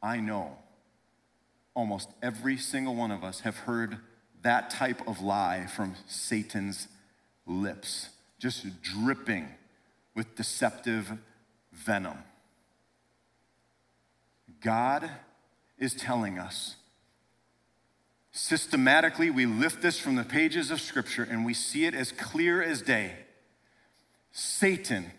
I 0.00 0.18
know 0.18 0.56
almost 1.74 2.08
every 2.22 2.56
single 2.56 2.94
one 2.94 3.10
of 3.10 3.24
us 3.24 3.40
have 3.40 3.56
heard 3.56 3.98
that 4.42 4.70
type 4.70 5.06
of 5.06 5.20
lie 5.20 5.66
from 5.66 5.94
Satan's 6.06 6.88
lips, 7.46 8.10
just 8.38 8.82
dripping 8.82 9.48
with 10.14 10.34
deceptive 10.36 11.12
venom. 11.72 12.18
God 14.60 15.10
is 15.78 15.94
telling 15.94 16.38
us 16.38 16.76
systematically, 18.32 19.30
we 19.30 19.46
lift 19.46 19.82
this 19.82 19.98
from 19.98 20.16
the 20.16 20.24
pages 20.24 20.70
of 20.70 20.80
Scripture 20.80 21.22
and 21.22 21.44
we 21.44 21.54
see 21.54 21.84
it 21.84 21.94
as 21.94 22.12
clear 22.12 22.62
as 22.62 22.82
day. 22.82 23.12
Satan 24.32 25.10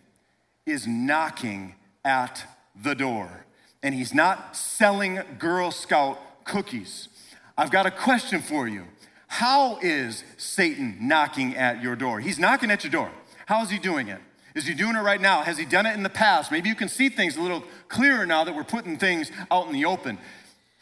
is 0.66 0.88
knocking 0.88 1.76
at 2.04 2.46
the 2.76 2.96
door, 2.96 3.46
and 3.84 3.94
he's 3.94 4.14
not 4.14 4.56
selling 4.56 5.22
Girl 5.38 5.70
Scout 5.70 6.20
cookies. 6.46 7.10
I've 7.56 7.70
got 7.70 7.86
a 7.86 7.92
question 7.92 8.42
for 8.42 8.68
you. 8.68 8.86
How 9.34 9.80
is 9.82 10.24
Satan 10.38 10.96
knocking 11.02 11.56
at 11.56 11.82
your 11.82 11.96
door? 11.96 12.20
He's 12.20 12.38
knocking 12.38 12.70
at 12.70 12.84
your 12.84 12.92
door. 12.92 13.10
How 13.48 13.64
is 13.64 13.72
he 13.72 13.80
doing 13.80 14.08
it? 14.08 14.20
Is 14.54 14.68
he 14.68 14.76
doing 14.76 14.96
it 14.96 15.00
right 15.00 15.20
now? 15.20 15.42
Has 15.42 15.58
he 15.58 15.66
done 15.66 15.88
it 15.88 15.96
in 15.96 16.04
the 16.04 16.10
past? 16.10 16.52
Maybe 16.52 16.70
you 16.70 16.76
can 16.76 16.88
see 16.88 17.10
things 17.10 17.36
a 17.36 17.42
little 17.42 17.64
clearer 17.88 18.28
now 18.28 18.44
that 18.44 18.56
we're 18.56 18.64
putting 18.64 18.96
things 18.96 19.32
out 19.50 19.66
in 19.66 19.74
the 19.74 19.86
open. 19.86 20.20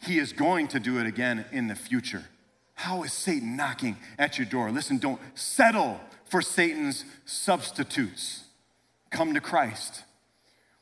He 0.02 0.18
is 0.18 0.34
going 0.34 0.68
to 0.68 0.78
do 0.78 0.98
it 0.98 1.06
again 1.06 1.46
in 1.50 1.68
the 1.68 1.74
future. 1.74 2.24
How 2.74 3.04
is 3.04 3.14
Satan 3.14 3.56
knocking 3.56 3.96
at 4.18 4.36
your 4.36 4.46
door? 4.46 4.70
Listen, 4.70 4.98
don't 4.98 5.20
settle 5.34 5.98
for 6.26 6.42
Satan's 6.42 7.06
substitutes. 7.24 8.44
Come 9.08 9.32
to 9.32 9.40
Christ 9.40 10.04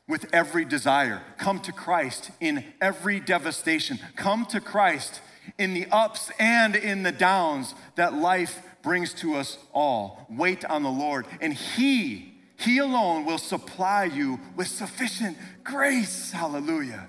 with 0.09 0.25
every 0.33 0.65
desire. 0.65 1.21
Come 1.37 1.61
to 1.61 1.71
Christ 1.71 2.31
in 2.41 2.65
every 2.81 3.21
devastation. 3.21 3.97
Come 4.17 4.45
to 4.47 4.59
Christ 4.59 5.21
in 5.57 5.73
the 5.73 5.87
ups 5.91 6.31
and 6.39 6.75
in 6.75 7.03
the 7.03 7.11
downs 7.11 7.75
that 7.95 8.13
life 8.13 8.61
brings 8.81 9.13
to 9.15 9.35
us 9.35 9.57
all. 9.73 10.25
Wait 10.29 10.65
on 10.65 10.83
the 10.83 10.89
Lord, 10.89 11.25
and 11.39 11.53
He, 11.53 12.33
He 12.57 12.77
alone 12.79 13.25
will 13.25 13.37
supply 13.37 14.05
you 14.05 14.39
with 14.55 14.67
sufficient 14.67 15.37
grace. 15.63 16.31
Hallelujah. 16.31 17.07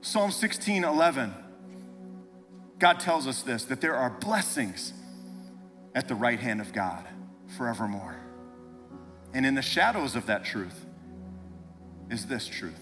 Psalm 0.00 0.30
16 0.30 0.84
11. 0.84 1.34
God 2.78 2.98
tells 2.98 3.28
us 3.28 3.42
this 3.42 3.64
that 3.66 3.80
there 3.80 3.94
are 3.94 4.10
blessings 4.10 4.92
at 5.94 6.08
the 6.08 6.14
right 6.14 6.40
hand 6.40 6.60
of 6.60 6.72
God 6.72 7.06
forevermore. 7.56 8.16
And 9.34 9.46
in 9.46 9.54
the 9.54 9.62
shadows 9.62 10.16
of 10.16 10.26
that 10.26 10.44
truth 10.44 10.84
is 12.10 12.26
this 12.26 12.46
truth. 12.46 12.81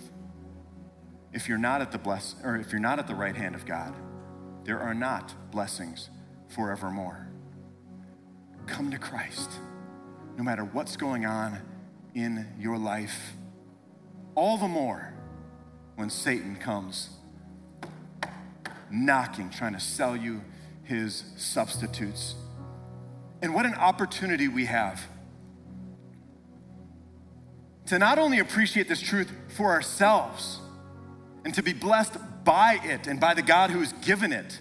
If 1.32 1.48
you're 1.48 1.58
not 1.58 1.80
at 1.80 1.92
the 1.92 1.98
bless 1.98 2.34
or 2.42 2.56
if 2.56 2.72
you're 2.72 2.80
not 2.80 2.98
at 2.98 3.06
the 3.06 3.14
right 3.14 3.36
hand 3.36 3.54
of 3.54 3.64
God, 3.64 3.94
there 4.64 4.80
are 4.80 4.94
not 4.94 5.34
blessings 5.50 6.10
forevermore. 6.48 7.28
Come 8.66 8.90
to 8.90 8.98
Christ. 8.98 9.50
No 10.36 10.44
matter 10.44 10.64
what's 10.64 10.96
going 10.96 11.26
on 11.26 11.58
in 12.14 12.46
your 12.58 12.78
life, 12.78 13.34
all 14.34 14.56
the 14.56 14.68
more 14.68 15.12
when 15.96 16.10
Satan 16.10 16.56
comes 16.56 17.10
knocking, 18.90 19.50
trying 19.50 19.72
to 19.72 19.80
sell 19.80 20.16
you 20.16 20.42
his 20.82 21.24
substitutes. 21.36 22.34
And 23.42 23.54
what 23.54 23.64
an 23.64 23.74
opportunity 23.74 24.48
we 24.48 24.66
have 24.66 25.00
to 27.86 27.98
not 27.98 28.18
only 28.18 28.38
appreciate 28.38 28.88
this 28.88 29.00
truth 29.00 29.32
for 29.48 29.70
ourselves 29.70 30.60
and 31.44 31.54
to 31.54 31.62
be 31.62 31.72
blessed 31.72 32.16
by 32.44 32.80
it 32.82 33.06
and 33.06 33.20
by 33.20 33.34
the 33.34 33.42
God 33.42 33.70
who 33.70 33.80
has 33.80 33.92
given 33.94 34.32
it, 34.32 34.60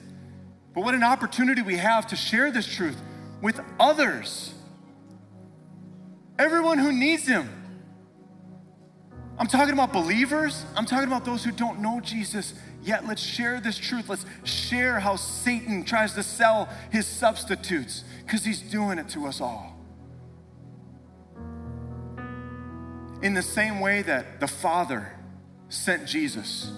but 0.73 0.83
what 0.83 0.93
an 0.93 1.03
opportunity 1.03 1.61
we 1.61 1.77
have 1.77 2.07
to 2.07 2.15
share 2.15 2.51
this 2.51 2.67
truth 2.67 2.97
with 3.41 3.59
others. 3.79 4.53
Everyone 6.37 6.77
who 6.77 6.91
needs 6.91 7.27
Him. 7.27 7.49
I'm 9.37 9.47
talking 9.47 9.73
about 9.73 9.93
believers, 9.93 10.65
I'm 10.75 10.85
talking 10.85 11.07
about 11.07 11.23
those 11.23 11.43
who 11.43 11.51
don't 11.51 11.79
know 11.79 12.01
Jesus 12.01 12.53
yet. 12.83 13.07
Let's 13.07 13.21
share 13.21 13.61
this 13.61 13.77
truth. 13.77 14.09
Let's 14.09 14.25
share 14.43 14.99
how 14.99 15.15
Satan 15.15 15.83
tries 15.83 16.13
to 16.13 16.23
sell 16.23 16.69
his 16.91 17.07
substitutes 17.07 18.03
because 18.25 18.43
he's 18.43 18.61
doing 18.61 18.99
it 18.99 19.07
to 19.09 19.27
us 19.27 19.39
all. 19.39 19.77
In 23.21 23.33
the 23.33 23.41
same 23.41 23.79
way 23.79 24.01
that 24.01 24.39
the 24.39 24.47
Father 24.47 25.18
sent 25.69 26.05
Jesus 26.05 26.71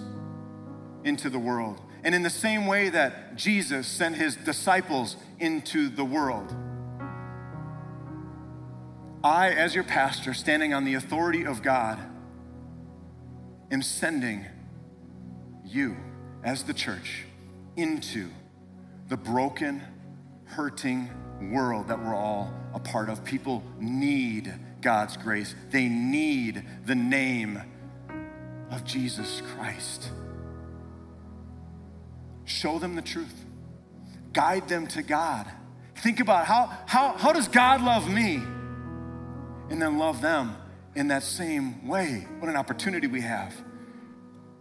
into 1.04 1.28
the 1.30 1.38
world, 1.38 1.80
and 2.04 2.14
in 2.14 2.22
the 2.22 2.30
same 2.30 2.66
way 2.66 2.88
that 2.90 3.36
Jesus 3.36 3.86
sent 3.86 4.16
his 4.16 4.36
disciples 4.36 5.16
into 5.38 5.88
the 5.88 6.04
world. 6.04 6.54
I, 9.24 9.50
as 9.50 9.74
your 9.74 9.84
pastor, 9.84 10.34
standing 10.34 10.74
on 10.74 10.84
the 10.84 10.94
authority 10.94 11.44
of 11.44 11.62
God, 11.62 11.98
am 13.70 13.82
sending 13.82 14.44
you, 15.64 15.96
as 16.44 16.64
the 16.64 16.74
church, 16.74 17.24
into 17.76 18.28
the 19.08 19.16
broken, 19.16 19.80
hurting 20.44 21.08
world 21.52 21.88
that 21.88 21.98
we're 21.98 22.14
all 22.14 22.52
a 22.74 22.78
part 22.78 23.08
of. 23.08 23.24
People 23.24 23.62
need 23.78 24.52
God's 24.80 25.16
grace, 25.16 25.54
they 25.70 25.88
need 25.88 26.64
the 26.84 26.94
name 26.94 27.62
of 28.72 28.84
Jesus 28.84 29.42
Christ. 29.54 30.10
Show 32.44 32.78
them 32.78 32.96
the 32.96 33.02
truth, 33.02 33.44
guide 34.32 34.68
them 34.68 34.86
to 34.88 35.02
God. 35.02 35.46
Think 35.96 36.20
about 36.20 36.46
how, 36.46 36.70
how, 36.86 37.12
how 37.12 37.32
does 37.32 37.48
God 37.48 37.82
love 37.82 38.10
me? 38.10 38.42
And 39.70 39.80
then 39.80 39.98
love 39.98 40.20
them 40.20 40.56
in 40.94 41.08
that 41.08 41.22
same 41.22 41.86
way. 41.86 42.26
What 42.40 42.48
an 42.48 42.56
opportunity 42.56 43.06
we 43.06 43.20
have. 43.20 43.54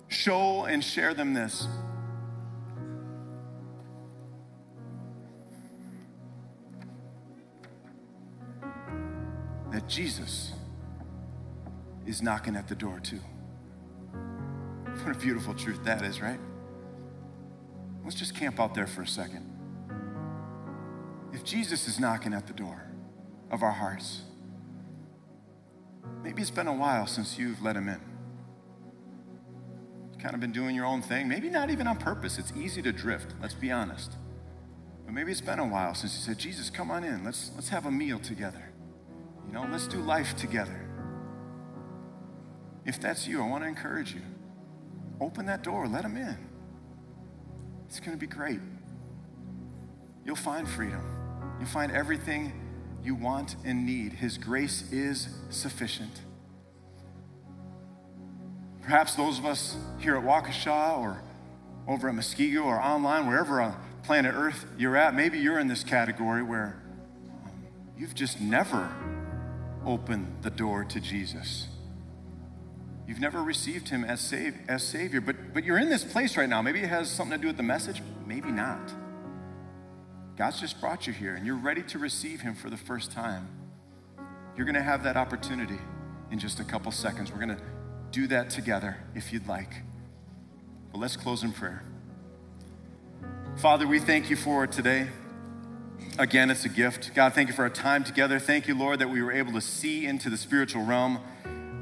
Show 0.07 0.65
and 0.65 0.83
share 0.83 1.13
them 1.13 1.33
this. 1.33 1.67
That 9.71 9.87
Jesus 9.87 10.51
is 12.05 12.21
knocking 12.21 12.57
at 12.57 12.67
the 12.67 12.75
door 12.75 12.99
too. 12.99 13.21
What 15.03 15.15
a 15.15 15.19
beautiful 15.19 15.55
truth 15.55 15.83
that 15.83 16.03
is, 16.03 16.21
right? 16.21 16.39
Let's 18.03 18.15
just 18.15 18.35
camp 18.35 18.59
out 18.59 18.75
there 18.75 18.87
for 18.87 19.01
a 19.01 19.07
second. 19.07 19.47
If 21.33 21.43
Jesus 21.43 21.87
is 21.87 21.99
knocking 21.99 22.33
at 22.33 22.45
the 22.45 22.53
door 22.53 22.83
of 23.49 23.63
our 23.63 23.71
hearts, 23.71 24.21
maybe 26.23 26.41
it's 26.41 26.51
been 26.51 26.67
a 26.67 26.73
while 26.73 27.07
since 27.07 27.39
you've 27.39 27.63
let 27.63 27.75
him 27.75 27.87
in. 27.89 28.01
You've 30.11 30.21
kind 30.21 30.35
of 30.35 30.39
been 30.39 30.51
doing 30.51 30.75
your 30.75 30.85
own 30.85 31.01
thing, 31.01 31.27
maybe 31.27 31.49
not 31.49 31.69
even 31.71 31.87
on 31.87 31.97
purpose. 31.97 32.37
It's 32.37 32.53
easy 32.55 32.81
to 32.83 32.91
drift, 32.91 33.33
let's 33.41 33.53
be 33.55 33.71
honest. 33.71 34.17
But 35.05 35.13
maybe 35.13 35.31
it's 35.31 35.41
been 35.41 35.59
a 35.59 35.67
while 35.67 35.95
since 35.95 36.13
you 36.15 36.21
said, 36.21 36.37
Jesus, 36.37 36.69
come 36.69 36.91
on 36.91 37.03
in. 37.03 37.23
Let's, 37.23 37.51
let's 37.55 37.69
have 37.69 37.85
a 37.85 37.91
meal 37.91 38.19
together. 38.19 38.63
You 39.47 39.53
know, 39.53 39.67
let's 39.71 39.87
do 39.87 39.97
life 39.97 40.35
together. 40.35 40.87
If 42.85 42.99
that's 42.99 43.27
you, 43.27 43.41
I 43.41 43.47
want 43.47 43.63
to 43.63 43.67
encourage 43.67 44.13
you. 44.13 44.21
Open 45.21 45.45
that 45.45 45.61
door, 45.61 45.87
let 45.87 46.03
him 46.03 46.17
in. 46.17 46.35
It's 47.87 47.99
going 47.99 48.11
to 48.11 48.17
be 48.17 48.25
great. 48.25 48.59
You'll 50.25 50.35
find 50.35 50.67
freedom. 50.67 51.03
You'll 51.59 51.69
find 51.69 51.91
everything 51.91 52.51
you 53.03 53.13
want 53.13 53.55
and 53.63 53.85
need. 53.85 54.13
His 54.13 54.39
grace 54.39 54.91
is 54.91 55.29
sufficient. 55.49 56.21
Perhaps 58.81 59.13
those 59.13 59.37
of 59.37 59.45
us 59.45 59.77
here 59.99 60.15
at 60.15 60.23
Waukesha 60.23 60.97
or 60.97 61.21
over 61.87 62.09
at 62.09 62.15
Muskego 62.15 62.65
or 62.65 62.81
online, 62.81 63.27
wherever 63.27 63.61
on 63.61 63.79
planet 64.03 64.33
Earth 64.35 64.65
you're 64.77 64.97
at, 64.97 65.13
maybe 65.13 65.37
you're 65.37 65.59
in 65.59 65.67
this 65.67 65.83
category 65.83 66.41
where 66.41 66.81
um, 67.45 67.51
you've 67.95 68.15
just 68.15 68.41
never 68.41 68.91
opened 69.85 70.37
the 70.41 70.49
door 70.49 70.83
to 70.83 70.99
Jesus. 70.99 71.67
You've 73.07 73.19
never 73.19 73.43
received 73.43 73.89
him 73.89 74.03
as, 74.03 74.21
save, 74.21 74.55
as 74.67 74.83
Savior, 74.83 75.21
but, 75.21 75.53
but 75.53 75.63
you're 75.63 75.77
in 75.77 75.89
this 75.89 76.03
place 76.03 76.37
right 76.37 76.47
now. 76.47 76.61
Maybe 76.61 76.79
it 76.79 76.89
has 76.89 77.09
something 77.09 77.37
to 77.37 77.41
do 77.41 77.47
with 77.47 77.57
the 77.57 77.63
message, 77.63 78.01
maybe 78.25 78.51
not. 78.51 78.93
God's 80.37 80.59
just 80.59 80.79
brought 80.79 81.07
you 81.07 81.13
here 81.13 81.35
and 81.35 81.45
you're 81.45 81.55
ready 81.55 81.83
to 81.83 81.99
receive 81.99 82.41
him 82.41 82.55
for 82.55 82.69
the 82.69 82.77
first 82.77 83.11
time. 83.11 83.47
You're 84.55 84.65
going 84.65 84.75
to 84.75 84.81
have 84.81 85.03
that 85.03 85.17
opportunity 85.17 85.79
in 86.31 86.39
just 86.39 86.59
a 86.59 86.63
couple 86.63 86.91
seconds. 86.91 87.31
We're 87.31 87.45
going 87.45 87.57
to 87.57 87.63
do 88.11 88.27
that 88.27 88.49
together 88.49 88.97
if 89.15 89.31
you'd 89.31 89.47
like. 89.47 89.73
But 90.91 90.99
let's 90.99 91.15
close 91.15 91.43
in 91.43 91.51
prayer. 91.51 91.83
Father, 93.57 93.87
we 93.87 93.99
thank 93.99 94.29
you 94.29 94.35
for 94.35 94.65
today. 94.67 95.07
Again, 96.17 96.49
it's 96.49 96.65
a 96.65 96.69
gift. 96.69 97.13
God, 97.13 97.33
thank 97.33 97.47
you 97.47 97.53
for 97.53 97.63
our 97.63 97.69
time 97.69 98.03
together. 98.03 98.39
Thank 98.39 98.67
you, 98.67 98.75
Lord, 98.75 98.99
that 98.99 99.09
we 99.09 99.21
were 99.21 99.31
able 99.31 99.53
to 99.53 99.61
see 99.61 100.05
into 100.05 100.29
the 100.29 100.37
spiritual 100.37 100.83
realm. 100.83 101.19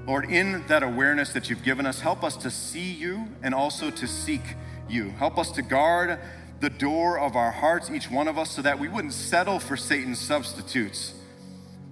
Lord, 0.10 0.26
in 0.26 0.66
that 0.66 0.82
awareness 0.82 1.34
that 1.34 1.51
you've 1.51 1.62
given 1.62 1.86
us, 1.86 1.99
help 1.99 2.24
us 2.24 2.36
to 2.38 2.49
see 2.49 2.91
you 2.93 3.28
and 3.43 3.53
also 3.53 3.91
to 3.91 4.07
seek 4.07 4.41
you. 4.89 5.12
Help 5.12 5.38
us 5.38 5.51
to 5.51 5.62
guard 5.62 6.18
the 6.62 6.70
door 6.72 7.20
of 7.20 7.36
our 7.36 7.51
hearts, 7.51 7.91
each 7.91 8.10
one 8.10 8.28
of 8.28 8.36
us, 8.36 8.49
so 8.49 8.64
that 8.64 8.80
we 8.80 8.88
wouldn't 8.88 9.14
settle 9.14 9.60
for 9.60 9.78
Satan's 9.78 10.18
substitutes. 10.18 11.14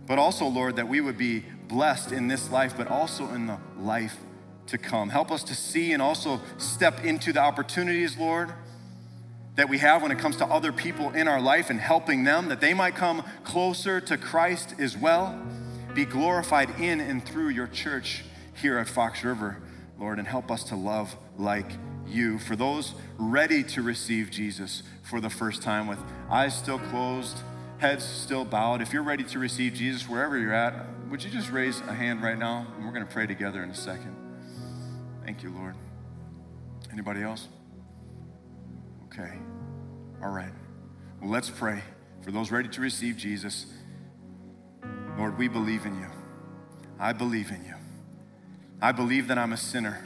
But 0.08 0.18
also, 0.18 0.48
Lord, 0.48 0.78
that 0.78 0.88
we 0.88 1.00
would 1.00 1.20
be 1.20 1.46
blessed 1.68 2.12
in 2.12 2.28
this 2.28 2.50
life, 2.50 2.74
but 2.76 2.88
also 2.88 3.32
in 3.36 3.46
the 3.46 3.60
life 3.78 4.18
to 4.66 4.80
come. 4.80 5.10
Help 5.10 5.32
us 5.32 5.44
to 5.44 5.54
see 5.54 5.94
and 5.94 6.02
also 6.02 6.42
step 6.58 7.06
into 7.06 7.32
the 7.32 7.42
opportunities, 7.42 8.18
Lord, 8.18 8.52
that 9.58 9.70
we 9.70 9.78
have 9.78 10.02
when 10.02 10.12
it 10.12 10.18
comes 10.18 10.38
to 10.38 10.46
other 10.48 10.72
people 10.72 11.12
in 11.12 11.28
our 11.28 11.40
life 11.40 11.70
and 11.70 11.80
helping 11.80 12.24
them, 12.24 12.50
that 12.50 12.62
they 12.62 12.74
might 12.74 12.96
come 12.96 13.24
closer 13.44 14.02
to 14.02 14.18
Christ 14.18 14.74
as 14.80 14.98
well 14.98 15.40
be 15.98 16.06
glorified 16.06 16.80
in 16.80 17.02
and 17.02 17.26
through 17.26 17.50
your 17.50 17.66
church 17.66 18.24
here 18.62 18.78
at 18.78 18.88
Fox 18.88 19.24
River, 19.24 19.58
Lord, 20.00 20.20
and 20.20 20.28
help 20.28 20.52
us 20.52 20.64
to 20.66 20.76
love 20.76 21.18
like 21.40 21.66
you. 22.06 22.38
For 22.38 22.56
those 22.56 22.94
ready 23.18 23.64
to 23.64 23.82
receive 23.82 24.30
Jesus 24.30 24.84
for 25.02 25.20
the 25.20 25.32
first 25.32 25.64
time 25.64 25.88
with 25.88 25.98
eyes 26.30 26.56
still 26.56 26.78
closed, 26.78 27.40
heads 27.80 28.06
still 28.06 28.46
bowed, 28.46 28.80
if 28.80 28.94
you're 28.94 29.02
ready 29.02 29.24
to 29.24 29.40
receive 29.40 29.74
Jesus 29.74 30.08
wherever 30.08 30.38
you're 30.38 30.54
at, 30.54 30.86
would 31.10 31.24
you 31.24 31.32
just 31.32 31.50
raise 31.50 31.80
a 31.82 31.94
hand 31.94 32.22
right 32.22 32.38
now? 32.38 32.68
And 32.76 32.86
we're 32.86 32.94
going 32.94 33.08
to 33.08 33.12
pray 33.12 33.26
together 33.26 33.64
in 33.64 33.72
a 33.72 33.76
second. 33.76 34.16
Thank 35.26 35.42
you, 35.42 35.50
Lord. 35.50 35.74
Anybody 36.94 37.24
else? 37.24 37.48
Okay. 39.06 39.34
All 40.22 40.30
right. 40.30 40.54
Well, 41.20 41.32
let's 41.32 41.50
pray 41.50 41.82
for 42.22 42.30
those 42.30 42.52
ready 42.52 42.70
to 42.70 42.82
receive 42.82 43.18
Jesus. 43.18 43.66
Lord, 45.18 45.38
we 45.38 45.48
believe 45.48 45.86
in 45.86 46.00
you. 46.00 46.08
I 47.00 47.14
believe 47.14 47.50
in 47.50 47.66
you. 47.66 47.74
I 48.82 48.92
believe 48.92 49.28
that 49.30 49.38
I'm 49.38 49.54
a 49.54 49.58
sinner. 49.58 50.00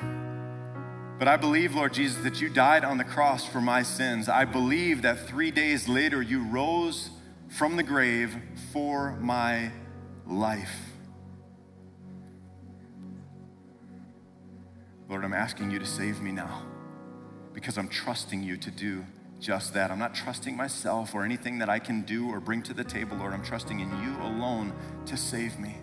But 1.19 1.27
I 1.27 1.37
believe, 1.37 1.75
Lord 1.75 1.93
Jesus, 1.93 2.23
that 2.23 2.41
you 2.41 2.49
died 2.49 2.83
on 2.85 2.97
the 2.97 3.03
cross 3.03 3.45
for 3.45 3.61
my 3.61 3.83
sins. 3.83 4.29
I 4.29 4.45
believe 4.45 5.01
that 5.01 5.27
three 5.27 5.51
days 5.51 5.87
later 5.87 6.21
you 6.21 6.43
rose 6.45 7.09
from 7.49 7.75
the 7.75 7.83
grave 7.83 8.35
for 8.71 9.17
my 9.19 9.71
life. 10.25 10.79
Lord, 15.09 15.25
I'm 15.25 15.33
asking 15.33 15.71
you 15.71 15.79
to 15.79 15.85
save 15.85 16.21
me 16.21 16.31
now 16.31 16.63
because 17.53 17.77
I'm 17.77 17.89
trusting 17.89 18.41
you 18.41 18.55
to 18.55 18.71
do 18.71 19.05
just 19.41 19.73
that. 19.73 19.91
I'm 19.91 19.99
not 19.99 20.13
trusting 20.13 20.55
myself 20.55 21.13
or 21.15 21.25
anything 21.25 21.57
that 21.59 21.69
I 21.69 21.79
can 21.79 22.03
do 22.03 22.29
or 22.29 22.39
bring 22.39 22.61
to 22.63 22.73
the 22.73 22.83
table, 22.83 23.17
Lord. 23.17 23.33
I'm 23.33 23.43
trusting 23.43 23.79
in 23.79 23.89
you 24.03 24.15
alone 24.21 24.71
to 25.07 25.17
save 25.17 25.59
me. 25.59 25.75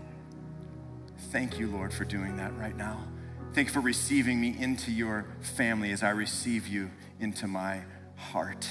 Thank 1.32 1.59
you, 1.59 1.66
Lord, 1.66 1.92
for 1.92 2.04
doing 2.04 2.36
that 2.36 2.56
right 2.56 2.76
now. 2.76 3.04
Thank 3.52 3.68
you 3.68 3.74
for 3.74 3.80
receiving 3.80 4.40
me 4.40 4.56
into 4.59 4.92
your 4.92 5.26
family 5.40 5.90
as 5.90 6.02
I 6.02 6.11
receive 6.11 6.68
you 6.68 6.90
into 7.18 7.48
my 7.48 7.82
heart. 8.16 8.68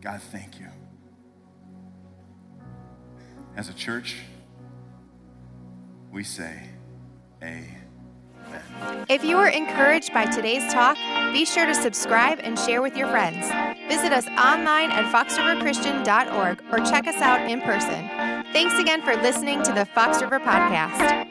God, 0.00 0.22
thank 0.22 0.58
you. 0.58 0.66
As 3.54 3.68
a 3.68 3.74
church, 3.74 4.16
we 6.10 6.24
say, 6.24 6.62
Amen. 7.42 7.87
If 9.08 9.24
you 9.24 9.36
were 9.36 9.48
encouraged 9.48 10.12
by 10.12 10.26
today's 10.26 10.72
talk, 10.72 10.96
be 11.32 11.44
sure 11.44 11.66
to 11.66 11.74
subscribe 11.74 12.40
and 12.42 12.58
share 12.58 12.82
with 12.82 12.96
your 12.96 13.08
friends. 13.08 13.46
Visit 13.88 14.12
us 14.12 14.26
online 14.28 14.90
at 14.90 15.12
foxriverchristian.org 15.12 16.62
or 16.70 16.78
check 16.84 17.06
us 17.06 17.16
out 17.16 17.50
in 17.50 17.60
person. 17.62 18.08
Thanks 18.52 18.78
again 18.78 19.02
for 19.02 19.14
listening 19.16 19.62
to 19.64 19.72
the 19.72 19.86
Fox 19.86 20.20
River 20.22 20.40
Podcast. 20.40 21.26